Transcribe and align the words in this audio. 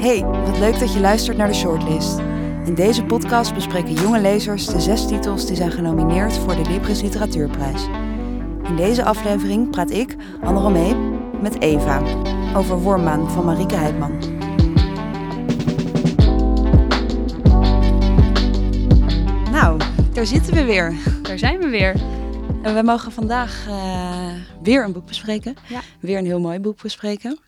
Hey, 0.00 0.24
wat 0.24 0.58
leuk 0.58 0.78
dat 0.78 0.92
je 0.92 1.00
luistert 1.00 1.36
naar 1.36 1.46
de 1.46 1.54
Shortlist. 1.54 2.18
In 2.64 2.74
deze 2.74 3.04
podcast 3.04 3.54
bespreken 3.54 3.92
jonge 3.92 4.20
lezers 4.20 4.66
de 4.66 4.80
zes 4.80 5.06
titels 5.06 5.46
die 5.46 5.56
zijn 5.56 5.70
genomineerd 5.70 6.38
voor 6.38 6.56
de 6.56 6.70
Libris 6.70 7.02
Literatuurprijs. 7.02 7.84
In 8.64 8.76
deze 8.76 9.04
aflevering 9.04 9.70
praat 9.70 9.90
ik, 9.90 10.16
Anne 10.42 10.60
Romee, 10.60 10.94
met 11.40 11.60
Eva 11.60 12.02
over 12.56 12.78
Wormmaan 12.78 13.30
van 13.30 13.44
Marieke 13.44 13.74
Heidman. 13.74 14.18
Nou, 19.50 19.80
daar 20.12 20.26
zitten 20.26 20.54
we 20.54 20.64
weer. 20.64 20.94
Daar 21.22 21.38
zijn 21.38 21.58
we 21.58 21.68
weer. 21.68 21.94
En 22.62 22.74
we 22.74 22.82
mogen 22.82 23.12
vandaag 23.12 23.66
eh, 23.68 24.32
weer 24.62 24.84
een 24.84 24.92
boek 24.92 25.06
bespreken. 25.06 25.54
Ja. 25.68 25.80
Weer 26.00 26.18
een 26.18 26.26
heel 26.26 26.40
mooi 26.40 26.58
boek 26.58 26.82
bespreken. 26.82 27.38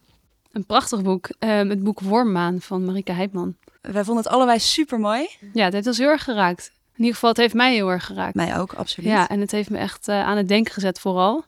Een 0.52 0.66
prachtig 0.66 1.02
boek. 1.02 1.29
Ehm, 1.38 1.69
het 1.69 1.83
boek 1.83 2.01
Wormmaan 2.01 2.61
van 2.61 2.84
Marike 2.84 3.12
Heidman. 3.12 3.56
Wij 3.80 4.05
vonden 4.05 4.24
het 4.24 4.33
allebei 4.33 4.59
super 4.59 5.01
mooi. 5.01 5.28
Ja, 5.52 5.65
het 5.65 5.73
heeft 5.73 5.87
ons 5.87 5.98
heel 5.98 6.09
erg 6.09 6.25
geraakt. 6.25 6.73
In 6.92 6.98
ieder 6.98 7.15
geval, 7.15 7.28
het 7.28 7.38
heeft 7.38 7.55
mij 7.55 7.75
heel 7.75 7.91
erg 7.91 8.06
geraakt. 8.06 8.34
Mij 8.34 8.59
ook, 8.59 8.73
absoluut. 8.73 9.11
Ja, 9.11 9.28
en 9.28 9.41
het 9.41 9.51
heeft 9.51 9.70
me 9.70 9.78
echt 9.78 10.09
eh, 10.09 10.23
aan 10.23 10.37
het 10.37 10.48
denken 10.48 10.73
gezet 10.73 11.01
vooral. 11.01 11.45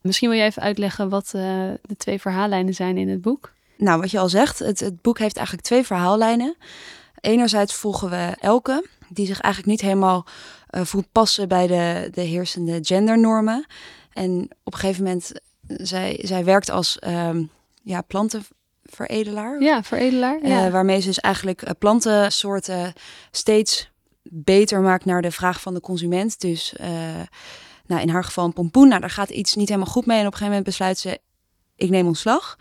Misschien 0.00 0.28
wil 0.28 0.38
je 0.38 0.44
even 0.44 0.62
uitleggen 0.62 1.08
wat 1.08 1.24
eh, 1.24 1.42
de 1.82 1.96
twee 1.96 2.20
verhaallijnen 2.20 2.74
zijn 2.74 2.96
in 2.96 3.08
het 3.08 3.20
boek. 3.20 3.52
Nou, 3.76 4.00
wat 4.00 4.10
je 4.10 4.18
al 4.18 4.28
zegt, 4.28 4.58
het, 4.58 4.80
het 4.80 5.02
boek 5.02 5.18
heeft 5.18 5.36
eigenlijk 5.36 5.66
twee 5.66 5.84
verhaallijnen. 5.84 6.56
Enerzijds 7.20 7.74
volgen 7.74 8.10
we 8.10 8.36
Elke, 8.40 8.86
die 9.08 9.26
zich 9.26 9.40
eigenlijk 9.40 9.72
niet 9.72 9.90
helemaal 9.90 10.26
eh, 10.68 10.82
voelt 10.82 11.12
passen 11.12 11.48
bij 11.48 11.66
de, 11.66 12.08
de 12.12 12.20
heersende 12.20 12.78
gendernormen. 12.82 13.66
En 14.12 14.48
op 14.62 14.72
een 14.72 14.78
gegeven 14.78 15.04
moment, 15.04 15.32
zij, 15.66 16.20
zij 16.22 16.44
werkt 16.44 16.70
als 16.70 16.98
ehm, 16.98 17.44
ja, 17.84 18.00
plantenveredelaar. 18.00 19.62
Ja, 19.62 19.82
veredelaar. 19.82 20.40
Eh, 20.40 20.70
waarmee 20.70 21.00
ze 21.00 21.06
dus 21.06 21.20
eigenlijk 21.20 21.62
eh, 21.62 21.70
plantensoorten 21.78 22.92
steeds 23.30 23.90
beter 24.22 24.80
maakt 24.80 25.04
naar 25.04 25.22
de 25.22 25.30
vraag 25.30 25.60
van 25.60 25.74
de 25.74 25.80
consument. 25.80 26.40
Dus 26.40 26.76
eh, 26.76 26.88
nou, 27.86 28.02
in 28.02 28.08
haar 28.08 28.24
geval 28.24 28.44
een 28.44 28.52
pompoen. 28.52 28.88
Nou, 28.88 29.00
daar 29.00 29.10
gaat 29.10 29.30
iets 29.30 29.54
niet 29.54 29.68
helemaal 29.68 29.92
goed 29.92 30.06
mee. 30.06 30.18
En 30.18 30.26
op 30.26 30.32
een 30.32 30.38
gegeven 30.38 30.56
moment 30.58 30.76
besluit 30.76 30.98
ze, 30.98 31.20
ik 31.76 31.90
neem 31.90 32.06
ontslag. 32.06 32.56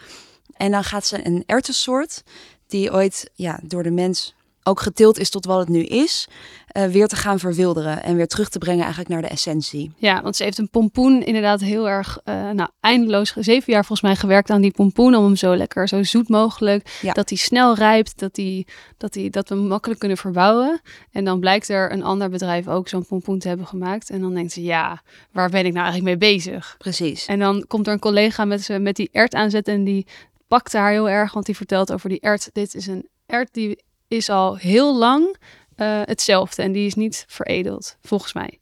En 0.54 0.72
dan 0.72 0.84
gaat 0.84 1.06
ze 1.06 1.26
een 1.26 1.44
erwtensoort, 1.46 2.24
die 2.68 2.92
ooit 2.92 3.30
ja, 3.34 3.60
door 3.64 3.84
de 3.84 3.92
mens 3.92 4.36
ook 4.64 4.80
geteeld 4.80 5.20
is 5.20 5.30
tot 5.30 5.46
wat 5.46 5.60
het 5.60 5.68
nu 5.70 5.84
is, 5.84 6.28
eh, 6.68 6.86
weer 6.86 7.08
te 7.08 7.16
gaan 7.16 7.40
verwilderen. 7.40 8.04
En 8.04 8.16
weer 8.16 8.28
terug 8.28 8.50
te 8.50 8.58
brengen 8.60 8.80
eigenlijk 8.82 9.10
naar 9.10 9.22
de 9.22 9.28
essentie. 9.28 9.92
ja, 9.98 10.22
want 10.22 10.36
ze 10.36 10.44
heeft 10.44 10.58
een 10.58 10.70
pompoen 10.70 11.24
inderdaad 11.24 11.62
heel 11.62 11.90
erg, 11.90 12.20
eh, 12.24 12.50
nou 12.50 12.70
eindeloos, 12.80 13.34
zeven 13.34 13.74
jaar 13.74 13.86
volgens 13.86 14.02
mij 14.02 14.16
gewerkt 14.16 14.50
aan 14.50 14.62
die 14.62 14.72
pompoen. 14.72 15.16
Om 15.16 15.24
hem 15.24 15.36
zo 15.36 15.56
lekker, 15.56 15.88
zo 15.88 16.04
zoet 16.04 16.30
mogelijk, 16.30 16.98
Ja. 17.02 17.14
dat 17.14 17.30
hij 17.30 17.38
snel 17.38 17.76
rijpt, 17.76 18.20
dat, 18.20 18.36
die, 18.36 18.68
dat, 18.98 19.14
die, 19.14 19.30
dat 19.30 19.50
we 19.50 19.56
hem 19.56 19.68
makkelijk 19.68 20.00
kunnen 20.00 20.18
verbouwen. 20.18 20.82
En 21.12 21.26
dan 21.26 21.40
blijkt 21.40 21.70
er 21.70 21.92
een 21.92 22.04
ander 22.04 22.30
bedrijf 22.30 22.68
ook 22.68 22.88
zo'n 22.88 23.06
pompoen 23.06 23.40
te 23.40 23.48
hebben 23.48 23.68
gemaakt. 23.68 24.10
En 24.10 24.22
dan 24.22 24.34
denkt 24.34 24.52
ze, 24.52 24.64
ja, 24.64 25.02
waar 25.32 25.50
ben 25.50 25.66
ik 25.66 25.74
nou 25.74 25.86
eigenlijk 25.86 26.20
mee 26.20 26.32
bezig? 26.36 26.76
Precies. 26.78 27.26
En 27.26 27.40
dan 27.40 27.66
komt 27.68 27.88
er 27.88 27.94
een 27.94 28.00
collega 28.00 28.46
met, 28.46 28.62
ze- 28.64 28.80
met 28.80 28.96
die 28.96 29.10
ert 29.12 29.34
aanzet 29.34 29.68
en 29.68 29.84
die 29.84 30.08
pakte 30.48 30.78
haar 30.78 30.92
heel 30.92 31.10
erg, 31.10 31.34
want 31.34 31.46
die 31.46 31.56
vertelt 31.56 31.92
over 31.94 32.10
die 32.10 32.20
ert. 32.20 32.50
Dit 32.54 32.76
is 32.76 32.88
een 32.88 33.08
ert 33.26 33.54
die 33.54 33.84
is 34.18 34.30
al 34.30 34.56
heel 34.56 34.98
lang 34.98 35.38
eh, 35.76 36.02
hetzelfde 36.04 36.62
en 36.62 36.72
die 36.72 36.86
is 36.86 36.94
niet 36.94 37.26
veredeld, 37.28 37.98
volgens 38.02 38.34
mij. 38.34 38.60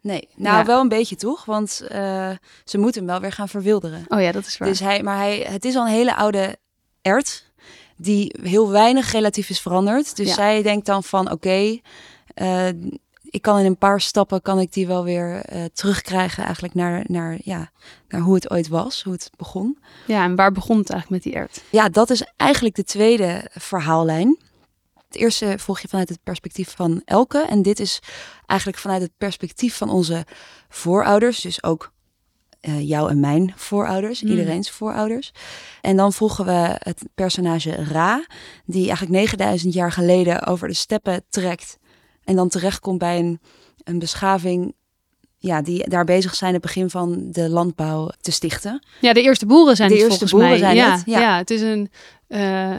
Nee, 0.00 0.28
nou 0.36 0.56
Ja. 0.58 0.64
wel 0.64 0.80
een 0.80 0.88
beetje 0.88 1.16
toch, 1.16 1.44
want 1.44 1.80
eh, 1.88 2.30
ze 2.64 2.78
moeten 2.78 3.00
hem 3.00 3.10
wel 3.10 3.20
weer 3.20 3.32
gaan 3.32 3.48
verwilderen. 3.48 4.04
Oh 4.08 4.20
ja, 4.20 4.32
dat 4.32 4.46
is 4.46 4.58
waar. 4.58 4.68
Dus 4.68 4.80
hij, 4.80 5.02
maar 5.02 5.16
hij, 5.16 5.38
het 5.48 5.64
is 5.64 5.76
al 5.76 5.82
een 5.86 5.92
hele 5.92 6.16
oude 6.16 6.56
ert 7.02 7.48
die 7.96 8.36
heel 8.42 8.70
weinig 8.70 9.12
relatief 9.12 9.48
is 9.50 9.60
veranderd. 9.60 10.16
Dus 10.16 10.28
Ja. 10.28 10.34
zij 10.34 10.62
denkt 10.62 10.86
dan 10.86 11.02
van 11.04 11.30
oké, 11.30 11.78
eh, 12.34 12.68
ik 13.24 13.42
kan 13.42 13.58
in 13.58 13.64
een 13.64 13.76
paar 13.78 14.00
stappen 14.00 14.42
kan 14.42 14.58
ik 14.60 14.72
die 14.72 14.86
wel 14.86 15.04
weer 15.04 15.42
terugkrijgen 15.72 16.44
eigenlijk 16.44 16.74
naar, 16.74 17.04
naar, 17.06 17.38
ja, 17.42 17.70
naar 18.08 18.20
hoe 18.20 18.34
het 18.34 18.50
ooit 18.50 18.68
was, 18.68 19.02
hoe 19.02 19.12
het 19.12 19.30
begon. 19.36 19.78
Ja, 20.06 20.24
en 20.24 20.34
waar 20.36 20.52
begon 20.52 20.78
het 20.78 20.90
eigenlijk 20.90 21.24
met 21.24 21.32
die 21.32 21.42
ert? 21.42 21.62
Ja, 21.70 21.88
dat 21.88 22.10
is 22.10 22.24
eigenlijk 22.36 22.74
de 22.74 22.84
tweede 22.84 23.48
verhaallijn. 23.52 24.38
Het 25.10 25.20
eerste 25.20 25.54
volg 25.58 25.80
je 25.80 25.88
vanuit 25.88 26.08
het 26.08 26.22
perspectief 26.22 26.74
van 26.76 27.02
Elke. 27.04 27.38
En 27.38 27.62
dit 27.62 27.80
is 27.80 28.00
eigenlijk 28.46 28.80
vanuit 28.80 29.02
het 29.02 29.10
perspectief 29.18 29.76
van 29.76 29.90
onze 29.90 30.24
voorouders. 30.68 31.40
Dus 31.40 31.62
ook 31.62 31.92
eh, 32.60 32.88
jouw 32.88 33.08
en 33.08 33.20
mijn 33.20 33.52
voorouders, 33.56 34.20
Hmm. 34.20 34.30
iedereen's 34.30 34.70
voorouders. 34.70 35.32
En 35.80 35.96
dan 35.96 36.12
volgen 36.12 36.44
we 36.44 36.76
het 36.78 37.02
personage 37.14 37.84
Ra, 37.84 38.26
die 38.64 38.86
eigenlijk 38.86 39.10
9000 39.12 39.74
jaar 39.74 39.92
geleden 39.92 40.46
over 40.46 40.68
de 40.68 40.74
steppen 40.74 41.24
trekt. 41.28 41.78
En 42.24 42.36
dan 42.36 42.48
terechtkomt 42.48 42.98
bij 42.98 43.18
een, 43.18 43.40
een 43.84 43.98
beschaving 43.98 44.74
ja, 45.36 45.62
die 45.62 45.88
daar 45.88 46.04
bezig 46.04 46.34
zijn 46.34 46.52
het 46.52 46.62
begin 46.62 46.90
van 46.90 47.30
de 47.30 47.48
landbouw 47.48 48.10
te 48.20 48.30
stichten. 48.30 48.86
Ja, 49.00 49.12
de 49.12 49.22
eerste 49.22 49.46
boeren 49.46 49.76
zijn 49.76 49.88
De 49.88 49.94
het 49.94 50.04
eerste 50.04 50.18
volgens 50.18 50.40
boeren 50.40 50.60
mij. 50.60 50.74
zijn 50.74 50.76
ja, 50.76 50.96
het, 50.96 51.02
ja. 51.06 51.20
ja. 51.20 51.36
het 51.36 51.50
is 51.50 51.60
een, 51.60 51.90
eh, 52.26 52.74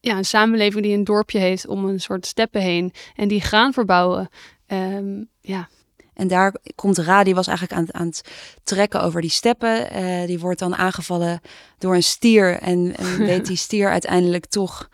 ja, 0.00 0.16
een 0.16 0.24
samenleving 0.24 0.82
die 0.84 0.94
een 0.96 1.04
dorpje 1.04 1.38
heeft 1.38 1.66
om 1.66 1.84
een 1.84 2.00
soort 2.00 2.26
steppen 2.26 2.60
heen 2.60 2.92
en 3.16 3.28
die 3.28 3.40
graan 3.40 3.72
verbouwen. 3.72 4.28
Ehm, 4.66 5.24
ja, 5.40 5.68
En 6.14 6.28
daar 6.28 6.54
komt 6.74 6.98
Ra, 6.98 7.24
die 7.24 7.34
was 7.34 7.46
eigenlijk 7.46 7.78
aan, 7.78 7.84
het- 7.86 7.94
aan 7.94 8.06
het 8.06 8.22
trekken 8.64 9.02
over 9.02 9.20
die 9.20 9.30
steppen. 9.30 9.90
Eh, 9.90 10.26
die 10.26 10.38
wordt 10.38 10.58
dan 10.58 10.76
aangevallen 10.76 11.40
door 11.78 11.94
een 11.94 12.02
stier. 12.02 12.58
En, 12.58 12.96
en 12.96 13.16
weet 13.30 13.46
die 13.46 13.56
stier 13.56 13.90
uiteindelijk 13.90 14.46
toch 14.46 14.88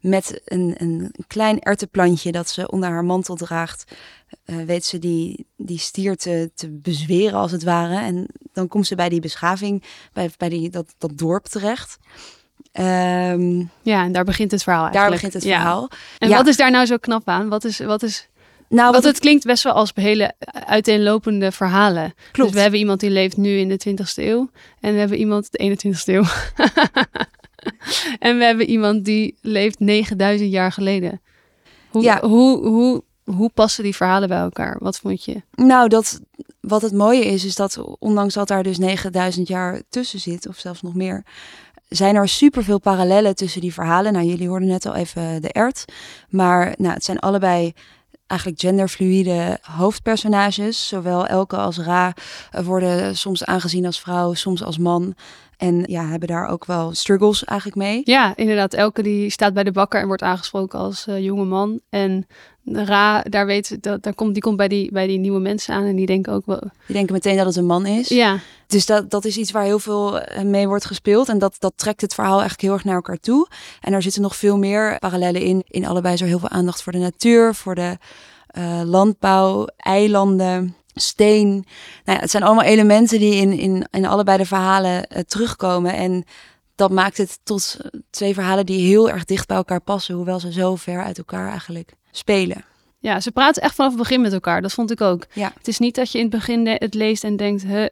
met 0.00 0.40
een, 0.44 0.74
een 0.78 1.14
klein 1.26 1.60
erwtenplantje 1.60 2.32
dat 2.32 2.48
ze 2.48 2.70
onder 2.70 2.88
haar 2.88 3.04
mantel 3.04 3.34
draagt. 3.34 3.84
eh, 4.44 4.56
weet 4.56 4.84
ze 4.84 4.98
die, 4.98 5.46
die 5.56 5.78
stier 5.78 6.16
te, 6.16 6.50
te 6.54 6.70
bezweren 6.70 7.38
als 7.38 7.50
het 7.52 7.62
ware. 7.62 7.98
En 7.98 8.26
dan 8.52 8.68
komt 8.68 8.86
ze 8.86 8.94
bij 8.94 9.08
die 9.08 9.20
beschaving, 9.20 9.82
bij, 10.12 10.30
bij 10.36 10.48
die, 10.48 10.70
dat, 10.70 10.94
dat 10.98 11.18
dorp 11.18 11.44
terecht. 11.46 11.96
Ehm, 12.72 13.58
ja, 13.82 14.04
en 14.04 14.12
daar 14.12 14.24
begint 14.24 14.50
het 14.50 14.62
verhaal 14.62 14.82
daar 14.82 14.92
eigenlijk. 14.92 15.22
begint 15.22 15.32
het 15.42 15.52
Ja. 15.52 15.58
verhaal. 15.60 15.88
En 16.18 16.28
Ja. 16.28 16.36
wat 16.36 16.46
is 16.46 16.56
daar 16.56 16.70
nou 16.70 16.86
zo 16.86 16.96
knap 16.96 17.28
aan? 17.28 17.48
Wat 17.48 17.64
is, 17.64 17.78
wat 17.78 18.02
is, 18.02 18.28
Nou, 18.68 18.92
Want 18.92 19.04
het 19.04 19.18
klinkt 19.18 19.44
best 19.44 19.62
wel 19.62 19.72
als 19.72 19.90
hele 19.94 20.32
uiteenlopende 20.66 21.52
verhalen. 21.52 22.14
klopt. 22.32 22.48
Dus 22.48 22.56
we 22.56 22.60
hebben 22.60 22.80
iemand 22.80 23.00
die 23.00 23.10
leeft 23.10 23.36
nu 23.36 23.56
in 23.58 23.68
de 23.68 23.76
20ste 23.78 24.22
eeuw. 24.24 24.50
En 24.80 24.92
we 24.92 24.98
hebben 24.98 25.18
iemand 25.18 25.48
de 25.52 25.58
21ste 25.58 26.12
eeuw. 26.14 26.24
en 28.18 28.38
we 28.38 28.44
hebben 28.44 28.66
iemand 28.66 29.04
die 29.04 29.36
leeft 29.40 29.78
9000 29.78 30.50
jaar 30.50 30.72
geleden. 30.72 31.20
Hoe, 31.90 32.02
Ja. 32.02 32.20
hoe, 32.20 32.66
hoe, 32.66 33.02
hoe 33.24 33.50
passen 33.54 33.84
die 33.84 33.96
verhalen 33.96 34.28
bij 34.28 34.38
elkaar? 34.38 34.76
Wat 34.80 34.98
vond 34.98 35.24
je? 35.24 35.42
Nou, 35.54 35.88
dat, 35.88 36.20
wat 36.60 36.82
het 36.82 36.92
mooie 36.92 37.24
is, 37.24 37.44
is 37.44 37.54
dat 37.54 37.78
ondanks 37.98 38.34
dat 38.34 38.48
daar 38.48 38.62
dus 38.62 38.78
9000 38.78 39.48
jaar 39.48 39.82
tussen 39.88 40.20
zit, 40.20 40.48
of 40.48 40.58
zelfs 40.58 40.82
nog 40.82 40.94
meer, 40.94 41.24
zijn 41.88 42.16
er 42.16 42.28
superveel 42.28 42.78
parallellen 42.78 43.34
tussen 43.34 43.60
die 43.60 43.72
verhalen. 43.72 44.12
Nou, 44.12 44.24
jullie 44.24 44.48
hoorden 44.48 44.68
net 44.68 44.86
al 44.86 44.94
even 44.94 45.42
de 45.42 45.52
ert. 45.52 45.84
Maar 46.28 46.74
nou, 46.78 46.94
het 46.94 47.04
zijn 47.04 47.18
allebei 47.18 47.72
eigenlijk 48.26 48.60
genderfluïde 48.60 49.58
hoofdpersonages. 49.62 50.88
Zowel 50.88 51.26
Elke 51.26 51.56
als 51.56 51.78
Ra 51.78 52.12
eh, 52.50 52.64
worden 52.64 53.16
soms 53.16 53.44
aangezien 53.44 53.86
als 53.86 54.00
vrouw, 54.00 54.34
soms 54.34 54.62
als 54.62 54.78
man. 54.78 55.14
En 55.56 55.84
ja, 55.86 56.06
hebben 56.06 56.28
daar 56.28 56.48
ook 56.48 56.64
wel 56.64 56.94
struggles 56.94 57.44
eigenlijk 57.44 57.78
mee. 57.78 58.00
Ja, 58.04 58.36
inderdaad. 58.36 58.74
Elke 58.74 59.02
die 59.02 59.30
staat 59.30 59.54
bij 59.54 59.64
de 59.64 59.72
bakker 59.72 60.00
en 60.00 60.06
wordt 60.06 60.22
aangesproken 60.22 60.78
als 60.78 61.06
eh, 61.06 61.24
jonge 61.24 61.44
man. 61.44 61.80
En 61.90 62.26
Ra, 62.64 63.22
daar 63.22 63.46
weet, 63.46 63.82
dat, 63.82 64.02
daar 64.02 64.14
komt, 64.14 64.32
die 64.32 64.42
komt 64.42 64.56
bij 64.56 64.68
die, 64.68 64.92
bij 64.92 65.06
die 65.06 65.18
nieuwe 65.18 65.40
mensen 65.40 65.74
aan. 65.74 65.84
En 65.84 65.96
die 65.96 66.06
denken 66.06 66.32
ook 66.32 66.46
wel... 66.46 66.60
Die 66.86 66.96
denken 66.96 67.12
meteen 67.12 67.36
dat 67.36 67.46
het 67.46 67.56
een 67.56 67.66
man 67.66 67.86
is. 67.86 68.08
Ja, 68.08 68.38
Dus 68.66 68.86
dat, 68.86 69.10
dat 69.10 69.24
is 69.24 69.36
iets 69.36 69.50
waar 69.50 69.64
heel 69.64 69.78
veel 69.78 70.20
eh, 70.20 70.44
mee 70.44 70.68
wordt 70.68 70.84
gespeeld. 70.84 71.28
En 71.28 71.38
dat, 71.38 71.56
dat 71.58 71.72
trekt 71.76 72.00
het 72.00 72.14
verhaal 72.14 72.38
eigenlijk 72.38 72.62
heel 72.62 72.72
erg 72.72 72.84
naar 72.84 72.94
elkaar 72.94 73.20
toe. 73.20 73.48
En 73.80 73.92
daar 73.92 74.02
zitten 74.02 74.22
nog 74.22 74.36
veel 74.36 74.58
meer 74.58 74.98
parallellen 74.98 75.40
in. 75.40 75.62
In 75.66 75.86
allebei 75.86 76.14
is 76.14 76.20
er 76.20 76.26
heel 76.26 76.38
veel 76.38 76.48
aandacht 76.48 76.82
voor 76.82 76.92
de 76.92 76.98
natuur, 76.98 77.54
voor 77.54 77.74
de 77.74 77.98
eh, 78.46 78.80
landbouw, 78.84 79.66
eilanden, 79.76 80.76
steen. 80.94 81.48
Nou 82.04 82.16
ja, 82.16 82.18
het 82.18 82.30
zijn 82.30 82.42
allemaal 82.42 82.64
elementen 82.64 83.18
die 83.18 83.34
in, 83.34 83.52
in, 83.58 83.86
in 83.90 84.06
allebei 84.06 84.38
de 84.38 84.46
verhalen 84.46 85.06
eh, 85.06 85.22
terugkomen. 85.22 85.94
En 85.94 86.24
dat 86.74 86.90
maakt 86.90 87.16
het 87.16 87.38
tot 87.42 87.76
twee 88.10 88.34
verhalen 88.34 88.66
die 88.66 88.88
heel 88.88 89.10
erg 89.10 89.24
dicht 89.24 89.46
bij 89.46 89.56
elkaar 89.56 89.80
passen. 89.80 90.14
Hoewel 90.14 90.40
ze 90.40 90.52
zo 90.52 90.76
ver 90.76 91.02
uit 91.02 91.18
elkaar 91.18 91.48
eigenlijk 91.48 91.92
spelen. 92.16 92.64
Ja, 92.98 93.20
ze 93.20 93.30
praten 93.30 93.62
echt 93.62 93.74
vanaf 93.74 93.90
het 93.90 94.00
begin 94.00 94.20
met 94.20 94.32
elkaar. 94.32 94.62
Dat 94.62 94.72
vond 94.72 94.90
ik 94.90 95.00
ook. 95.00 95.26
Ja. 95.32 95.52
Het 95.58 95.68
is 95.68 95.78
niet 95.78 95.94
dat 95.94 96.12
je 96.12 96.18
in 96.18 96.24
het 96.24 96.34
begin 96.34 96.66
het 96.66 96.94
leest 96.94 97.24
en 97.24 97.36
denkt, 97.36 97.62
hè, 97.62 97.86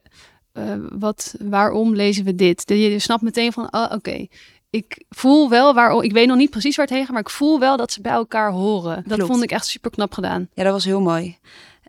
eh, 0.52 0.64
wat, 0.90 1.34
waarom 1.40 1.94
lezen 1.94 2.24
we 2.24 2.34
dit? 2.34 2.62
Je, 2.66 2.76
je 2.76 2.98
snapt 2.98 3.22
meteen 3.22 3.52
van, 3.52 3.68
oh, 3.70 3.90
oké, 3.92 4.26
ik 4.70 5.04
voel 5.08 5.48
wel 5.48 5.74
waarom, 5.74 6.02
ik 6.02 6.12
weet 6.12 6.26
nog 6.26 6.36
niet 6.36 6.50
precies 6.50 6.76
waar 6.76 6.86
het 6.86 6.94
heen 6.94 7.04
gaat, 7.04 7.12
maar 7.12 7.22
ik 7.22 7.30
voel 7.30 7.58
wel 7.58 7.76
dat 7.76 7.92
ze 7.92 8.00
bij 8.00 8.12
elkaar 8.12 8.50
horen. 8.50 8.94
Dat 9.06 9.16
Klopt. 9.16 9.30
vond 9.30 9.42
ik 9.42 9.50
echt 9.50 9.66
super 9.66 9.90
knap 9.90 10.12
gedaan. 10.12 10.48
Ja, 10.54 10.64
dat 10.64 10.72
was 10.72 10.84
heel 10.84 11.00
mooi. 11.00 11.38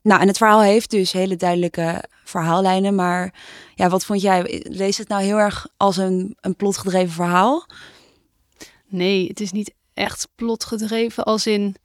Nou, 0.01 0.21
en 0.21 0.27
het 0.27 0.37
verhaal 0.37 0.61
heeft 0.61 0.89
dus 0.91 1.11
hele 1.11 1.35
duidelijke 1.35 2.03
verhaallijnen. 2.23 2.95
Maar 2.95 3.33
ja, 3.75 3.89
wat 3.89 4.05
vond 4.05 4.21
jij? 4.21 4.63
Lees 4.69 4.97
het 4.97 5.07
nou 5.07 5.23
heel 5.23 5.37
erg 5.37 5.67
als 5.77 5.97
een, 5.97 6.37
een 6.41 6.55
plotgedreven 6.55 7.13
verhaal? 7.13 7.67
Nee, 8.87 9.27
het 9.27 9.39
is 9.39 9.51
niet 9.51 9.73
echt 9.93 10.27
plotgedreven 10.35 11.23
als 11.23 11.47
in 11.47 11.75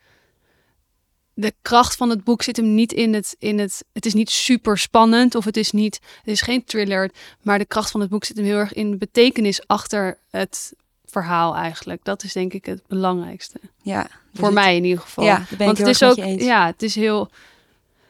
de 1.40 1.54
kracht 1.62 1.96
van 1.96 2.10
het 2.10 2.24
boek 2.24 2.42
zit 2.42 2.56
hem 2.56 2.74
niet 2.74 2.92
in 2.92 3.14
het, 3.14 3.36
in 3.38 3.58
het. 3.58 3.84
Het 3.92 4.06
is 4.06 4.14
niet 4.14 4.30
super 4.30 4.78
spannend 4.78 5.34
of 5.34 5.44
het 5.44 5.56
is 5.56 5.70
niet. 5.72 6.00
Het 6.16 6.26
is 6.26 6.40
geen 6.40 6.64
thriller. 6.64 7.10
Maar 7.42 7.58
de 7.58 7.64
kracht 7.64 7.90
van 7.90 8.00
het 8.00 8.10
boek 8.10 8.24
zit 8.24 8.36
hem 8.36 8.44
heel 8.44 8.56
erg 8.56 8.72
in 8.72 8.90
de 8.90 8.96
betekenis 8.96 9.66
achter 9.66 10.18
het 10.30 10.72
verhaal 11.04 11.54
eigenlijk. 11.54 12.04
Dat 12.04 12.22
is 12.22 12.32
denk 12.32 12.52
ik 12.52 12.64
het 12.64 12.82
belangrijkste. 12.86 13.60
Ja, 13.82 14.08
voor 14.34 14.52
mij 14.52 14.76
in 14.76 14.84
ieder 14.84 15.02
geval. 15.02 15.24
Ja, 15.24 15.46
ben 15.48 15.66
Want 15.66 15.78
ik 15.78 15.86
het 15.86 15.94
is 15.94 16.02
ook. 16.02 16.16
Ja, 16.40 16.66
het 16.66 16.82
is 16.82 16.94
heel. 16.94 17.30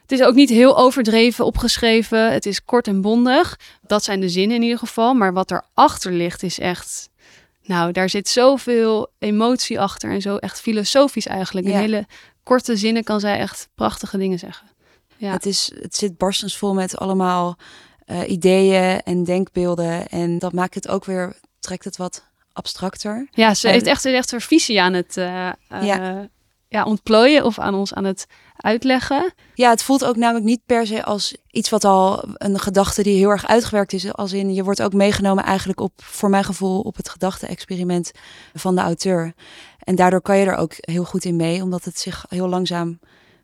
Het 0.02 0.12
is 0.12 0.22
ook 0.22 0.34
niet 0.34 0.50
heel 0.50 0.78
overdreven 0.78 1.44
opgeschreven. 1.44 2.32
Het 2.32 2.46
is 2.46 2.64
kort 2.64 2.86
en 2.86 3.00
bondig. 3.00 3.58
Dat 3.86 4.04
zijn 4.04 4.20
de 4.20 4.28
zinnen 4.28 4.56
in 4.56 4.62
ieder 4.62 4.78
geval. 4.78 5.14
Maar 5.14 5.32
wat 5.32 5.50
erachter 5.50 6.12
ligt 6.12 6.42
is 6.42 6.58
echt. 6.58 7.08
Nou, 7.64 7.92
daar 7.92 8.08
zit 8.08 8.28
zoveel 8.28 9.10
emotie 9.18 9.80
achter 9.80 10.10
en 10.10 10.20
zo 10.20 10.36
echt 10.36 10.60
filosofisch 10.60 11.26
eigenlijk. 11.26 11.66
Ja. 11.66 11.78
hele 11.78 12.06
korte 12.48 12.76
zinnen 12.76 13.04
kan 13.04 13.20
zij 13.20 13.38
echt 13.38 13.68
prachtige 13.74 14.18
dingen 14.18 14.38
zeggen. 14.38 14.66
Ja. 15.16 15.32
Het, 15.32 15.46
is, 15.46 15.72
het 15.80 15.96
zit 15.96 16.16
barstensvol 16.18 16.74
met 16.74 16.96
allemaal 16.96 17.56
eh, 18.04 18.30
ideeën 18.30 19.00
en 19.02 19.24
denkbeelden. 19.24 20.08
En 20.08 20.38
dat 20.38 20.52
maakt 20.52 20.74
het 20.74 20.88
ook 20.88 21.04
weer, 21.04 21.36
trekt 21.60 21.84
het 21.84 21.96
wat 21.96 22.24
abstracter. 22.52 23.28
Ja, 23.30 23.54
ze 23.54 23.66
En- 23.66 23.72
heeft 23.72 23.86
echt, 23.86 24.04
echt 24.04 24.30
haar 24.30 24.40
visie 24.42 24.82
aan 24.82 24.92
het 24.92 25.14
Ja. 25.14 26.28
Ja. 26.68 26.84
ontplooien 26.84 27.44
of 27.44 27.58
aan 27.58 27.74
ons 27.74 27.94
aan 27.94 28.04
het 28.04 28.26
uitleggen. 28.56 29.32
Ja, 29.54 29.70
het 29.70 29.82
voelt 29.82 30.04
ook 30.04 30.16
namelijk 30.16 30.44
niet 30.44 30.60
per 30.66 30.86
se 30.86 31.04
als 31.04 31.36
iets 31.50 31.68
wat 31.68 31.84
al 31.84 32.24
een 32.34 32.58
gedachte 32.58 33.02
die 33.02 33.16
heel 33.16 33.30
erg 33.30 33.46
uitgewerkt 33.46 33.92
is. 33.92 34.12
Als 34.12 34.32
in, 34.32 34.54
je 34.54 34.64
wordt 34.64 34.82
ook 34.82 34.92
meegenomen 34.92 35.44
eigenlijk 35.44 35.80
op, 35.80 35.92
voor 35.96 36.30
mijn 36.30 36.44
gevoel, 36.44 36.80
op 36.80 36.96
het 36.96 37.08
gedachte-experiment 37.08 38.10
van 38.54 38.74
de 38.74 38.80
auteur. 38.80 39.32
En 39.78 39.94
daardoor 39.94 40.22
kan 40.22 40.36
je 40.38 40.46
er 40.46 40.56
ook 40.56 40.72
heel 40.76 41.04
goed 41.04 41.24
in 41.24 41.36
mee, 41.36 41.62
omdat 41.62 41.84
het 41.84 41.98
zich 41.98 42.26
heel 42.28 42.48
langzaam, 42.48 42.98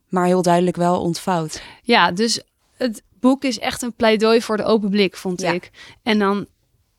maar 0.09 0.27
heel 0.27 0.43
duidelijk 0.43 0.77
wel 0.77 1.01
ontvouwt. 1.01 1.63
Ja, 1.83 2.13
dus 2.13 2.43
het 2.77 3.03
boek 3.21 3.45
is 3.45 3.59
echt 3.59 3.83
een 3.83 3.95
pleidooi 3.95 4.43
voor 4.43 4.57
de 4.57 4.65
open 4.65 4.91
blik, 4.91 5.17
vond 5.17 5.41
Ja. 5.41 5.53
ik. 5.53 5.71
En 6.03 6.19
dan 6.19 6.47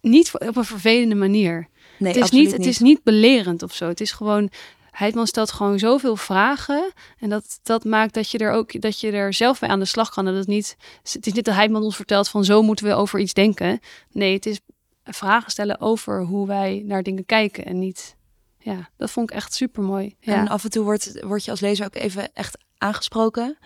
niet 0.01 0.31
op 0.33 0.56
een 0.56 0.66
vervelende 0.66 1.16
manier. 1.16 1.68
Nee, 1.98 2.07
het, 2.07 2.16
is 2.18 2.24
absoluut 2.24 2.45
niet, 2.45 2.57
het 2.57 2.66
is 2.66 2.80
niet 2.80 3.04
belerend 3.04 3.63
of 3.63 3.74
zo. 3.74 3.88
Het 3.88 4.01
is 4.01 4.12
gewoon. 4.12 4.50
Heidman 4.97 5.27
stelt 5.27 5.51
gewoon 5.51 5.80
zoveel 5.80 6.15
vragen. 6.15 6.92
En 7.19 7.30
dat, 7.30 7.59
dat 7.63 7.83
maakt 7.83 8.13
dat 8.13 8.31
je 8.31 8.38
er 8.38 8.51
ook 8.51 8.81
dat 8.81 9.00
je 9.00 9.12
er 9.12 9.33
zelf 9.33 9.62
mee 9.62 9.69
aan 9.69 9.80
de 9.80 9.86
slag 9.86 10.09
kan. 10.09 10.25
En 10.27 10.31
dat 10.31 10.39
het 10.39 10.50
niet. 10.50 10.77
Het 11.03 11.27
is 11.27 11.33
niet 11.33 11.45
dat 11.45 11.56
Heidman 11.56 11.83
ons 11.83 11.95
vertelt 11.95 12.30
van 12.30 12.44
zo 12.45 12.62
moeten 12.62 12.86
we 12.86 12.94
over 12.94 13.19
iets 13.19 13.33
denken. 13.33 13.80
Nee, 14.12 14.33
het 14.33 14.45
is 14.45 14.59
vragen 15.03 15.51
stellen 15.51 15.81
over 15.81 16.21
hoe 16.24 16.47
wij 16.47 16.83
naar 16.86 17.03
dingen 17.03 17.25
kijken. 17.25 17.65
En 17.65 17.80
niet. 17.80 18.15
Ja, 18.59 18.89
dat 18.97 19.12
vond 19.12 19.30
ik 19.30 19.36
echt 19.36 19.53
super 19.53 19.83
mooi. 19.83 20.15
En 20.19 20.47
af 20.47 20.63
en 20.63 20.69
toe 20.69 20.83
wordt, 20.83 21.24
word 21.24 21.45
je 21.45 21.51
als 21.51 21.59
lezer 21.59 21.86
ook 21.86 21.95
even 21.95 22.33
echt 22.33 22.57
aangesproken 22.77 23.57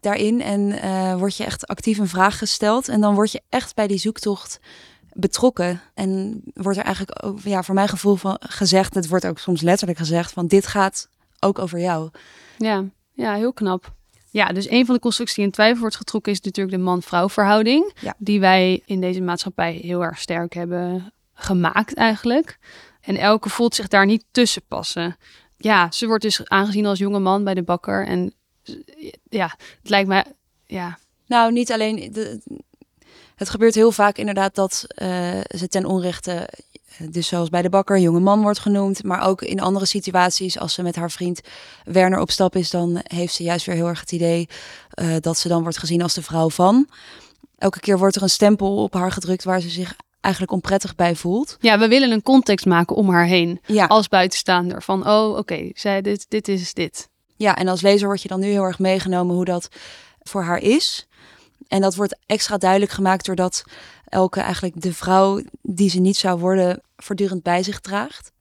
daarin. 0.00 0.42
En 0.42 0.72
eh 0.72 1.16
word 1.16 1.36
je 1.36 1.44
echt 1.44 1.66
actief 1.66 1.98
een 1.98 2.08
vraag 2.08 2.38
gesteld. 2.38 2.88
En 2.88 3.00
dan 3.00 3.14
word 3.14 3.32
je 3.32 3.42
echt 3.48 3.74
bij 3.74 3.86
die 3.86 3.98
zoektocht 3.98 4.60
betrokken. 5.14 5.80
En 5.94 6.40
wordt 6.54 6.78
er 6.78 6.84
eigenlijk 6.84 7.24
ook, 7.24 7.40
ja, 7.40 7.62
voor 7.62 7.74
mijn 7.74 7.88
gevoel 7.88 8.14
van 8.14 8.36
gezegd, 8.40 8.94
het 8.94 9.08
wordt 9.08 9.26
ook 9.26 9.38
soms 9.38 9.60
letterlijk 9.60 9.98
gezegd, 9.98 10.32
van 10.32 10.46
dit 10.46 10.66
gaat 10.66 11.08
ook 11.40 11.58
over 11.58 11.78
jou. 11.78 12.10
Ja, 12.58 12.84
ja, 13.12 13.34
heel 13.34 13.52
knap. 13.52 13.92
Ja, 14.30 14.46
dus 14.48 14.70
een 14.70 14.86
van 14.86 14.94
de 14.94 15.00
constructies 15.00 15.36
die 15.36 15.44
in 15.44 15.50
twijfel 15.50 15.80
wordt 15.80 15.96
getrokken 15.96 16.32
is 16.32 16.40
natuurlijk 16.40 16.76
de 16.76 16.82
man-vrouw 16.82 17.28
verhouding. 17.28 17.92
Ja. 18.00 18.14
Die 18.18 18.40
wij 18.40 18.82
in 18.84 19.00
deze 19.00 19.20
maatschappij 19.20 19.72
heel 19.72 20.02
erg 20.02 20.18
sterk 20.18 20.54
hebben 20.54 21.12
gemaakt 21.34 21.94
eigenlijk. 21.94 22.58
En 23.00 23.16
elke 23.16 23.48
voelt 23.48 23.74
zich 23.74 23.88
daar 23.88 24.06
niet 24.06 24.24
tussen 24.30 24.62
passen. 24.68 25.16
Ja, 25.56 25.90
ze 25.90 26.06
wordt 26.06 26.22
dus 26.22 26.48
aangezien 26.48 26.86
als 26.86 26.98
jonge 26.98 27.18
man 27.18 27.44
bij 27.44 27.54
de 27.54 27.62
bakker. 27.62 28.06
En 28.06 28.34
ja, 29.28 29.54
het 29.80 29.90
lijkt 29.90 30.08
mij, 30.08 30.24
ja, 30.66 30.98
Nou, 31.26 31.52
niet 31.52 31.72
alleen. 31.72 32.12
De, 32.12 32.40
het 33.36 33.50
gebeurt 33.50 33.74
heel 33.74 33.92
vaak 33.92 34.16
inderdaad 34.18 34.54
dat 34.54 34.84
eh, 34.88 35.08
ze 35.56 35.68
ten 35.68 35.84
onrechte, 35.84 36.48
dus 36.98 37.26
zoals 37.28 37.48
bij 37.48 37.62
de 37.62 37.68
bakker, 37.68 37.98
jonge 37.98 38.20
man 38.20 38.42
wordt 38.42 38.58
genoemd. 38.58 39.04
Maar 39.04 39.26
ook 39.26 39.42
in 39.42 39.60
andere 39.60 39.86
situaties, 39.86 40.58
als 40.58 40.74
ze 40.74 40.82
met 40.82 40.96
haar 40.96 41.10
vriend 41.10 41.40
Werner 41.84 42.20
op 42.20 42.30
stap 42.30 42.56
is, 42.56 42.70
dan 42.70 43.00
heeft 43.02 43.34
ze 43.34 43.42
juist 43.42 43.66
weer 43.66 43.74
heel 43.74 43.86
erg 43.88 44.00
het 44.00 44.12
idee 44.12 44.48
eh, 44.90 45.14
dat 45.20 45.38
ze 45.38 45.48
dan 45.48 45.62
wordt 45.62 45.78
gezien 45.78 46.02
als 46.02 46.14
de 46.14 46.22
vrouw 46.22 46.50
van. 46.50 46.88
Elke 47.58 47.80
keer 47.80 47.98
wordt 47.98 48.16
er 48.16 48.22
een 48.22 48.30
stempel 48.30 48.76
op 48.76 48.94
haar 48.94 49.12
gedrukt 49.12 49.44
waar 49.44 49.60
ze 49.60 49.68
zich 49.68 49.96
eigenlijk 50.20 50.52
onprettig 50.54 50.94
bij 50.94 51.16
voelt. 51.16 51.56
ja, 51.60 51.78
we 51.78 51.88
willen 51.88 52.10
een 52.10 52.22
context 52.22 52.66
maken 52.66 52.96
om 52.96 53.10
haar 53.10 53.26
heen. 53.26 53.60
Ja, 53.66 53.86
Als 53.86 54.08
buitenstaander. 54.08 54.82
Van, 54.82 55.08
oh, 55.08 55.36
oké, 55.36 55.70
zij 55.74 56.02
dit, 56.02 56.26
dit 56.28 56.48
is 56.48 56.74
dit. 56.74 57.08
ja, 57.36 57.56
en 57.56 57.68
als 57.68 57.80
lezer 57.80 58.06
word 58.06 58.22
je 58.22 58.28
dan 58.28 58.40
nu 58.40 58.46
heel 58.46 58.62
erg 58.64 58.78
meegenomen 58.78 59.34
hoe 59.34 59.44
dat 59.44 59.68
voor 60.22 60.42
haar 60.42 60.58
is. 60.58 61.06
En 61.72 61.80
dat 61.80 61.94
wordt 61.94 62.18
extra 62.26 62.56
duidelijk 62.56 62.92
gemaakt 62.92 63.26
doordat 63.26 63.64
elke 64.04 64.40
eigenlijk 64.40 64.80
de 64.80 64.92
vrouw 64.92 65.42
die 65.62 65.90
ze 65.90 66.00
niet 66.00 66.16
zou 66.16 66.38
worden 66.38 66.82
voortdurend 66.96 67.42
bij 67.42 67.62
zich 67.62 67.80
draagt. 67.80 68.32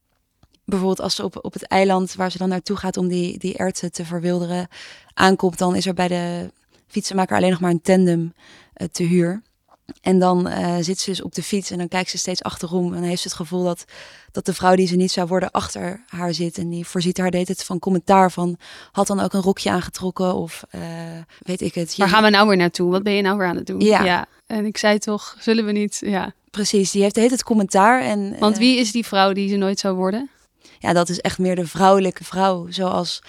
Bijvoorbeeld 0.66 1.02
als 1.02 1.16
ze 1.16 1.24
op, 1.24 1.46
op 1.46 1.54
het 1.54 1.68
eiland 1.68 2.14
waar 2.14 2.32
ze 2.32 2.38
dan 2.38 2.50
naartoe 2.50 2.78
gaat 2.78 2.98
om 2.98 3.08
die, 3.08 3.38
die 3.38 3.58
erwten 3.58 3.92
te 3.92 4.06
verwilderen 4.06 4.68
aankomt, 5.14 5.58
dan 5.58 5.76
is 5.76 5.86
er 5.86 5.94
bij 5.94 6.08
de 6.08 6.52
fietsenmaker 6.88 7.36
alleen 7.36 7.50
nog 7.50 7.60
maar 7.60 7.72
een 7.72 7.82
tandem 7.82 8.34
eh, 8.74 8.88
te 8.88 9.04
huur. 9.04 9.42
En 10.02 10.20
dan 10.20 10.48
eh, 10.48 10.76
zit 10.80 11.00
ze 11.00 11.10
dus 11.10 11.22
op 11.22 11.36
de 11.36 11.44
fiets 11.44 11.72
en 11.72 11.78
dan 11.78 11.88
kijkt 11.88 12.10
ze 12.10 12.18
steeds 12.18 12.44
achterom. 12.44 12.86
En 12.86 13.00
dan 13.00 13.10
heeft 13.10 13.22
ze 13.22 13.28
het 13.28 13.38
gevoel 13.38 13.64
dat, 13.64 13.86
dat 14.32 14.46
de 14.46 14.54
vrouw 14.54 14.76
die 14.76 14.88
ze 14.88 14.96
niet 14.96 15.12
zou 15.12 15.28
worden 15.28 15.52
achter 15.52 16.04
haar 16.08 16.34
zit. 16.34 16.58
En 16.58 16.70
die 16.70 16.88
voorziet 16.88 17.18
haar 17.18 17.32
deed 17.32 17.48
het 17.48 17.64
van 17.64 17.80
commentaar 17.80 18.32
van... 18.32 18.58
had 18.92 19.08
dan 19.08 19.20
ook 19.20 19.34
een 19.34 19.42
rokje 19.42 19.70
aangetrokken 19.70 20.36
of 20.36 20.64
eh, 20.70 20.82
weet 21.40 21.62
ik 21.62 21.76
het. 21.76 21.98
Waar 21.98 22.10
gaan 22.10 22.24
we 22.24 22.30
nou 22.30 22.48
weer 22.48 22.58
naartoe? 22.58 22.92
Wat 22.92 23.04
ben 23.04 23.14
je 23.14 23.22
nou 23.22 23.38
weer 23.38 23.48
aan 23.48 23.56
het 23.56 23.66
doen? 23.66 23.80
Ja. 23.80 24.26
En 24.48 24.66
ik 24.66 24.78
zei 24.78 24.98
toch, 24.98 25.36
zullen 25.40 25.66
we 25.66 25.72
niet? 25.72 25.98
Ja. 26.06 26.34
Precies, 26.52 26.92
die 26.92 27.02
heeft 27.02 27.16
heet 27.16 27.32
het 27.32 27.44
commentaar. 27.44 28.02
En, 28.02 28.40
Want 28.40 28.54
eh, 28.54 28.60
wie 28.60 28.78
is 28.78 28.92
die 28.92 29.06
vrouw 29.06 29.34
die 29.34 29.50
ze 29.50 29.56
nooit 29.56 29.80
zou 29.80 29.96
worden? 29.96 30.30
ja, 30.82 30.94
dat 30.94 31.10
is 31.10 31.20
echt 31.20 31.40
meer 31.40 31.56
de 31.56 31.68
vrouwelijke 31.68 32.24
vrouw. 32.24 32.68
Zoals 32.70 33.22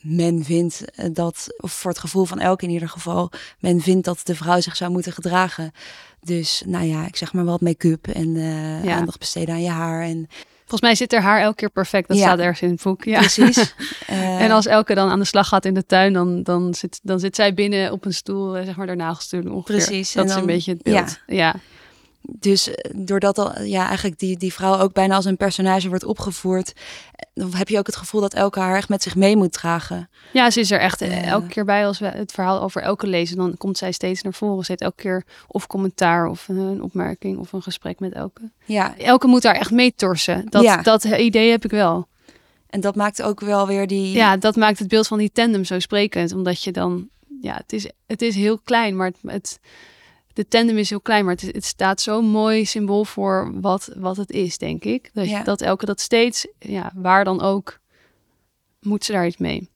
men 0.00 0.44
vindt 0.44 0.84
eh, 0.94 1.06
dat, 1.12 1.46
of 1.56 1.72
voor 1.72 1.90
het 1.90 2.00
gevoel 2.00 2.24
van 2.24 2.38
elk 2.38 2.62
in 2.62 2.70
ieder 2.70 2.88
geval... 2.88 3.30
men 3.58 3.80
vindt 3.80 4.04
dat 4.04 4.20
de 4.24 4.34
vrouw 4.34 4.60
zich 4.60 4.76
zou 4.76 4.90
moeten 4.90 5.12
gedragen. 5.12 5.72
Dus 6.20 6.62
nou 6.66 6.84
ja, 6.84 7.06
ik 7.06 7.16
zeg 7.16 7.32
maar 7.32 7.44
wat 7.44 7.60
make-up 7.60 8.06
en 8.06 8.36
eh, 8.36 8.84
Ja. 8.84 8.94
aandacht 8.96 9.18
besteden 9.18 9.54
aan 9.54 9.62
je 9.62 9.68
haar. 9.70 10.02
En 10.02 10.28
Volgens 10.58 10.90
mij 10.90 10.94
zit 10.94 11.12
er 11.12 11.20
haar 11.22 11.40
elke 11.40 11.56
keer 11.56 11.70
perfect. 11.70 12.08
Dat 12.08 12.16
Ja. 12.16 12.22
staat 12.22 12.38
ergens 12.38 12.60
in 12.62 12.70
het 12.70 12.82
boek. 12.82 13.04
Ja. 13.04 13.18
precies. 13.18 13.56
Eh, 14.06 14.40
En 14.42 14.50
als 14.50 14.66
Elke 14.66 14.94
dan 14.94 15.10
aan 15.10 15.18
de 15.18 15.24
slag 15.24 15.48
gaat 15.48 15.64
in 15.64 15.74
de 15.74 15.86
tuin, 15.86 16.12
dan, 16.12 16.42
dan, 16.42 16.74
zit, 16.74 17.00
dan 17.02 17.20
zit 17.20 17.36
zij 17.36 17.54
binnen 17.54 17.92
op 17.92 18.04
een 18.04 18.14
stoel, 18.14 18.52
zeg 18.64 18.76
maar, 18.76 18.86
doen 18.86 18.96
ongeveer. 19.52 19.62
Precies, 19.62 20.12
Dat 20.12 20.28
is 20.28 20.34
een 20.34 20.46
beetje 20.46 20.72
het 20.72 20.82
beeld. 20.82 21.18
Ja. 21.26 21.54
Dus 22.22 22.70
eh, 22.74 22.90
doordat 22.96 23.38
al, 23.38 23.62
ja, 23.62 23.86
eigenlijk 23.86 24.18
die, 24.18 24.36
die 24.36 24.52
vrouw 24.52 24.78
ook 24.78 24.92
bijna 24.92 25.14
als 25.14 25.24
een 25.24 25.36
personage 25.36 25.88
wordt 25.88 26.04
opgevoerd, 26.04 26.72
eh, 26.72 27.26
dan 27.34 27.54
heb 27.54 27.68
je 27.68 27.78
ook 27.78 27.86
het 27.86 27.96
gevoel 27.96 28.20
dat 28.20 28.34
elke 28.34 28.60
haar 28.60 28.76
echt 28.76 28.88
met 28.88 29.02
zich 29.02 29.14
mee 29.14 29.36
moet 29.36 29.52
dragen. 29.52 30.08
Ja, 30.32 30.50
ze 30.50 30.60
is 30.60 30.70
er 30.70 30.80
echt 30.80 31.00
eh, 31.00 31.26
elke 31.28 31.46
keer 31.46 31.64
bij 31.64 31.86
als 31.86 31.98
we 31.98 32.06
het 32.06 32.32
verhaal 32.32 32.60
over 32.60 32.82
Elke 32.82 33.06
lezen. 33.06 33.36
Dan 33.36 33.56
komt 33.56 33.78
zij 33.78 33.92
steeds 33.92 34.22
naar 34.22 34.32
voren. 34.34 34.64
Ze 34.64 34.70
heeft 34.70 34.82
elke 34.82 35.02
keer 35.02 35.24
of 35.46 35.66
commentaar 35.66 36.26
of 36.26 36.48
een, 36.48 36.56
een 36.56 36.82
opmerking 36.82 37.38
of 37.38 37.52
een 37.52 37.62
gesprek 37.62 38.00
met 38.00 38.12
Elke. 38.12 38.50
Ja, 38.64 38.94
Elke 38.98 39.26
moet 39.26 39.42
daar 39.42 39.54
echt 39.54 39.70
mee 39.70 39.94
torsen. 39.94 40.46
Dat, 40.48 40.62
Ja. 40.62 40.82
dat 40.82 41.04
idee 41.04 41.50
heb 41.50 41.64
ik 41.64 41.70
wel. 41.70 42.08
en 42.70 42.80
dat 42.80 42.94
maakt 42.96 43.22
ook 43.22 43.40
wel 43.40 43.66
weer 43.66 43.86
die. 43.86 44.12
Ja, 44.16 44.36
dat 44.36 44.56
maakt 44.56 44.78
het 44.78 44.88
beeld 44.88 45.06
van 45.06 45.18
die 45.18 45.32
tandem 45.32 45.64
zo 45.64 45.78
sprekend. 45.78 46.32
Omdat 46.32 46.62
je 46.62 46.72
dan, 46.72 47.08
ja, 47.40 47.54
het 47.54 47.72
is, 47.72 47.90
het 48.06 48.22
is 48.22 48.34
heel 48.34 48.58
klein, 48.58 48.96
maar 48.96 49.06
het, 49.06 49.18
het, 49.32 49.60
de 50.32 50.48
tandem 50.48 50.78
is 50.78 50.90
heel 50.90 51.00
klein, 51.00 51.24
maar 51.24 51.34
het, 51.34 51.54
het 51.54 51.64
staat 51.64 52.00
zo'n 52.00 52.24
mooi 52.24 52.64
symbool 52.64 53.04
voor 53.04 53.52
wat, 53.60 53.90
wat 53.96 54.16
het 54.16 54.30
is, 54.30 54.58
denk 54.58 54.84
ik. 54.84 55.10
Dat, 55.12 55.28
Ja. 55.28 55.42
dat 55.42 55.60
elke 55.60 55.86
dat 55.86 56.00
steeds, 56.00 56.46
ja, 56.58 56.92
waar 56.94 57.24
dan 57.24 57.40
ook, 57.40 57.78
moet 58.80 59.04
ze 59.04 59.12
daar 59.12 59.26
iets 59.26 59.36
mee. 59.36 59.68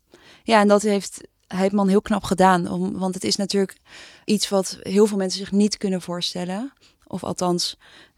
Ja, 0.42 0.60
en 0.60 0.68
dat 0.68 0.82
heeft 0.82 1.20
Heidman 1.46 1.88
heel 1.88 2.02
knap 2.02 2.24
gedaan. 2.24 2.70
Om, 2.70 2.98
want 2.98 3.14
het 3.14 3.24
is 3.24 3.36
natuurlijk 3.36 3.76
iets 4.24 4.48
wat 4.48 4.78
heel 4.80 5.06
veel 5.06 5.16
mensen 5.16 5.38
zich 5.38 5.52
niet 5.52 5.76
kunnen 5.76 6.02
voorstellen. 6.02 6.72
Of 7.06 7.24
althans, 7.24 7.76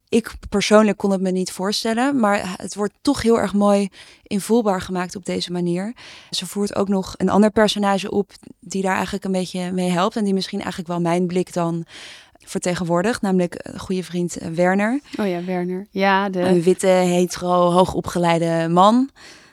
ik 0.09 0.35
persoonlijk 0.49 0.99
kon 0.99 1.11
het 1.11 1.21
me 1.21 1.31
niet 1.31 1.53
voorstellen. 1.53 2.21
Maar 2.21 2.55
het 2.57 2.75
wordt 2.75 2.95
toch 3.03 3.23
heel 3.23 3.39
erg 3.39 3.53
mooi 3.53 3.89
invoelbaar 4.23 4.81
gemaakt 4.81 5.17
op 5.17 5.25
deze 5.25 5.53
manier. 5.53 5.95
Ze 6.31 6.47
voert 6.47 6.75
ook 6.75 6.89
nog 6.89 7.15
een 7.17 7.29
ander 7.29 7.51
personage 7.51 8.11
op 8.11 8.31
die 8.61 8.83
daar 8.83 8.95
eigenlijk 8.95 9.25
een 9.25 9.33
beetje 9.33 9.73
mee 9.73 9.91
helpt. 9.91 10.17
En 10.17 10.25
die 10.25 10.35
misschien 10.35 10.59
eigenlijk 10.61 10.89
wel 10.89 11.01
mijn 11.01 11.27
blik 11.27 11.53
dan 11.53 11.85
vertegenwoordigt. 12.47 13.23
Namelijk 13.23 13.59
een 13.63 13.79
goede 13.79 14.03
vriend 14.03 14.37
eh, 14.37 14.49
Werner. 14.49 15.01
Oh 15.19 15.29
ja, 15.29 15.45
Werner. 15.45 15.87
Ja, 15.91 16.29
de, 16.29 16.41
Een 16.41 16.63
witte, 16.63 16.87
hetero, 16.87 17.71
hoogopgeleide 17.71 18.69
man. 18.69 19.11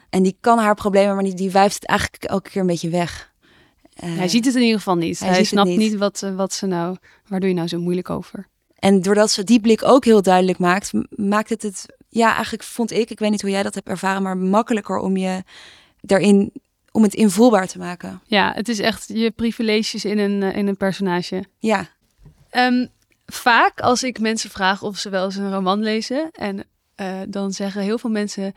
En 0.10 0.24
die 0.24 0.38
kan 0.40 0.58
haar 0.58 0.76
problemen, 0.76 1.16
maar 1.16 1.24
die, 1.24 1.34
die 1.34 1.52
wuift 1.52 1.76
het 1.76 1.86
eigenlijk 1.86 2.24
elke 2.24 2.50
keer 2.50 2.62
een 2.62 2.68
beetje 2.68 2.90
weg. 2.90 3.32
Eh, 3.94 4.18
hij 4.18 4.28
ziet 4.28 4.46
het 4.46 4.56
in 4.56 4.62
ieder 4.62 4.78
geval 4.78 4.96
niet. 4.96 5.20
hij 5.20 5.44
snapt 5.44 5.70
niet. 5.70 5.78
niet, 5.78 5.96
wat, 5.96 6.22
eh, 6.24 6.36
wat 6.36 6.54
ze 6.54 6.66
nou, 6.66 6.98
waar 7.28 7.40
doe 7.40 7.50
je 7.50 7.56
nou 7.56 7.68
zo 7.68 7.80
moeilijk 7.80 8.10
over? 8.10 8.48
En 8.80 9.02
doordat 9.02 9.32
ze 9.32 9.44
die 9.44 9.60
blik 9.60 9.84
ook 9.84 10.06
heel 10.06 10.22
duidelijk 10.22 10.58
maakt, 10.58 10.92
maakt 11.10 11.50
het 11.50 11.62
het 11.62 11.86
ja, 12.14 12.34
eigenlijk 12.34 12.64
vond 12.64 12.92
ik, 12.92 13.10
ik 13.10 13.20
weet 13.20 13.32
niet 13.32 13.42
hoe 13.42 13.50
jij 13.50 13.64
dat 13.64 13.76
hebt 13.76 13.88
ervaren, 13.88 14.22
maar 14.22 14.38
makkelijker 14.38 14.98
om 14.98 15.18
je 15.18 15.44
daarin, 16.02 16.52
om 16.92 17.04
het 17.04 17.14
invoelbaar 17.14 17.68
te 17.68 17.78
maken. 17.78 18.22
Ja, 18.26 18.52
het 18.56 18.70
is 18.70 18.80
echt 18.80 19.08
je 19.08 19.32
privileges 19.32 20.06
in 20.06 20.18
een, 20.18 20.44
eh, 20.44 20.58
in 20.58 20.68
een 20.68 20.78
personage. 20.78 21.44
Ja, 21.60 21.88
Ehm, 22.54 22.86
vaak 23.26 23.80
als 23.80 24.04
ik 24.04 24.20
mensen 24.20 24.50
vraag 24.50 24.82
of 24.82 24.98
ze 24.98 25.10
wel 25.10 25.26
eens 25.26 25.36
een 25.36 25.54
roman 25.54 25.80
lezen 25.80 26.32
en 26.32 26.64
eh, 26.96 27.20
dan 27.28 27.52
zeggen 27.52 27.82
heel 27.82 27.98
veel 27.98 28.10
mensen 28.10 28.54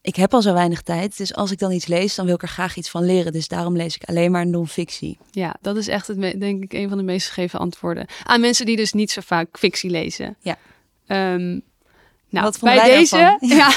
ik 0.00 0.16
heb 0.16 0.34
al 0.34 0.42
zo 0.42 0.52
weinig 0.52 0.82
tijd, 0.82 1.16
dus 1.16 1.34
als 1.34 1.50
ik 1.50 1.58
dan 1.58 1.72
iets 1.72 1.86
lees, 1.86 2.14
dan 2.14 2.26
wil 2.26 2.34
ik 2.34 2.42
er 2.42 2.48
graag 2.48 2.76
iets 2.76 2.90
van 2.90 3.04
leren. 3.04 3.32
Dus 3.32 3.48
daarom 3.48 3.76
lees 3.76 3.96
ik 3.96 4.04
alleen 4.04 4.30
maar 4.30 4.46
non-fictie. 4.46 5.18
Ja, 5.30 5.56
dat 5.60 5.76
is 5.76 5.88
echt 5.88 6.06
het, 6.06 6.40
denk 6.40 6.62
ik, 6.62 6.72
een 6.72 6.88
van 6.88 6.98
de 6.98 7.04
meest 7.04 7.26
gegeven 7.26 7.58
antwoorden. 7.58 8.06
Aan 8.24 8.40
mensen 8.40 8.66
die 8.66 8.76
dus 8.76 8.92
niet 8.92 9.10
zo 9.10 9.20
vaak 9.24 9.58
fictie 9.58 9.90
lezen. 9.90 10.36
Ja. 10.40 10.56
Ehm, 11.06 11.58
nou, 12.28 12.44
Wat 12.44 12.58
bij 12.60 12.84
deze 12.84 13.36
ja. 13.40 13.72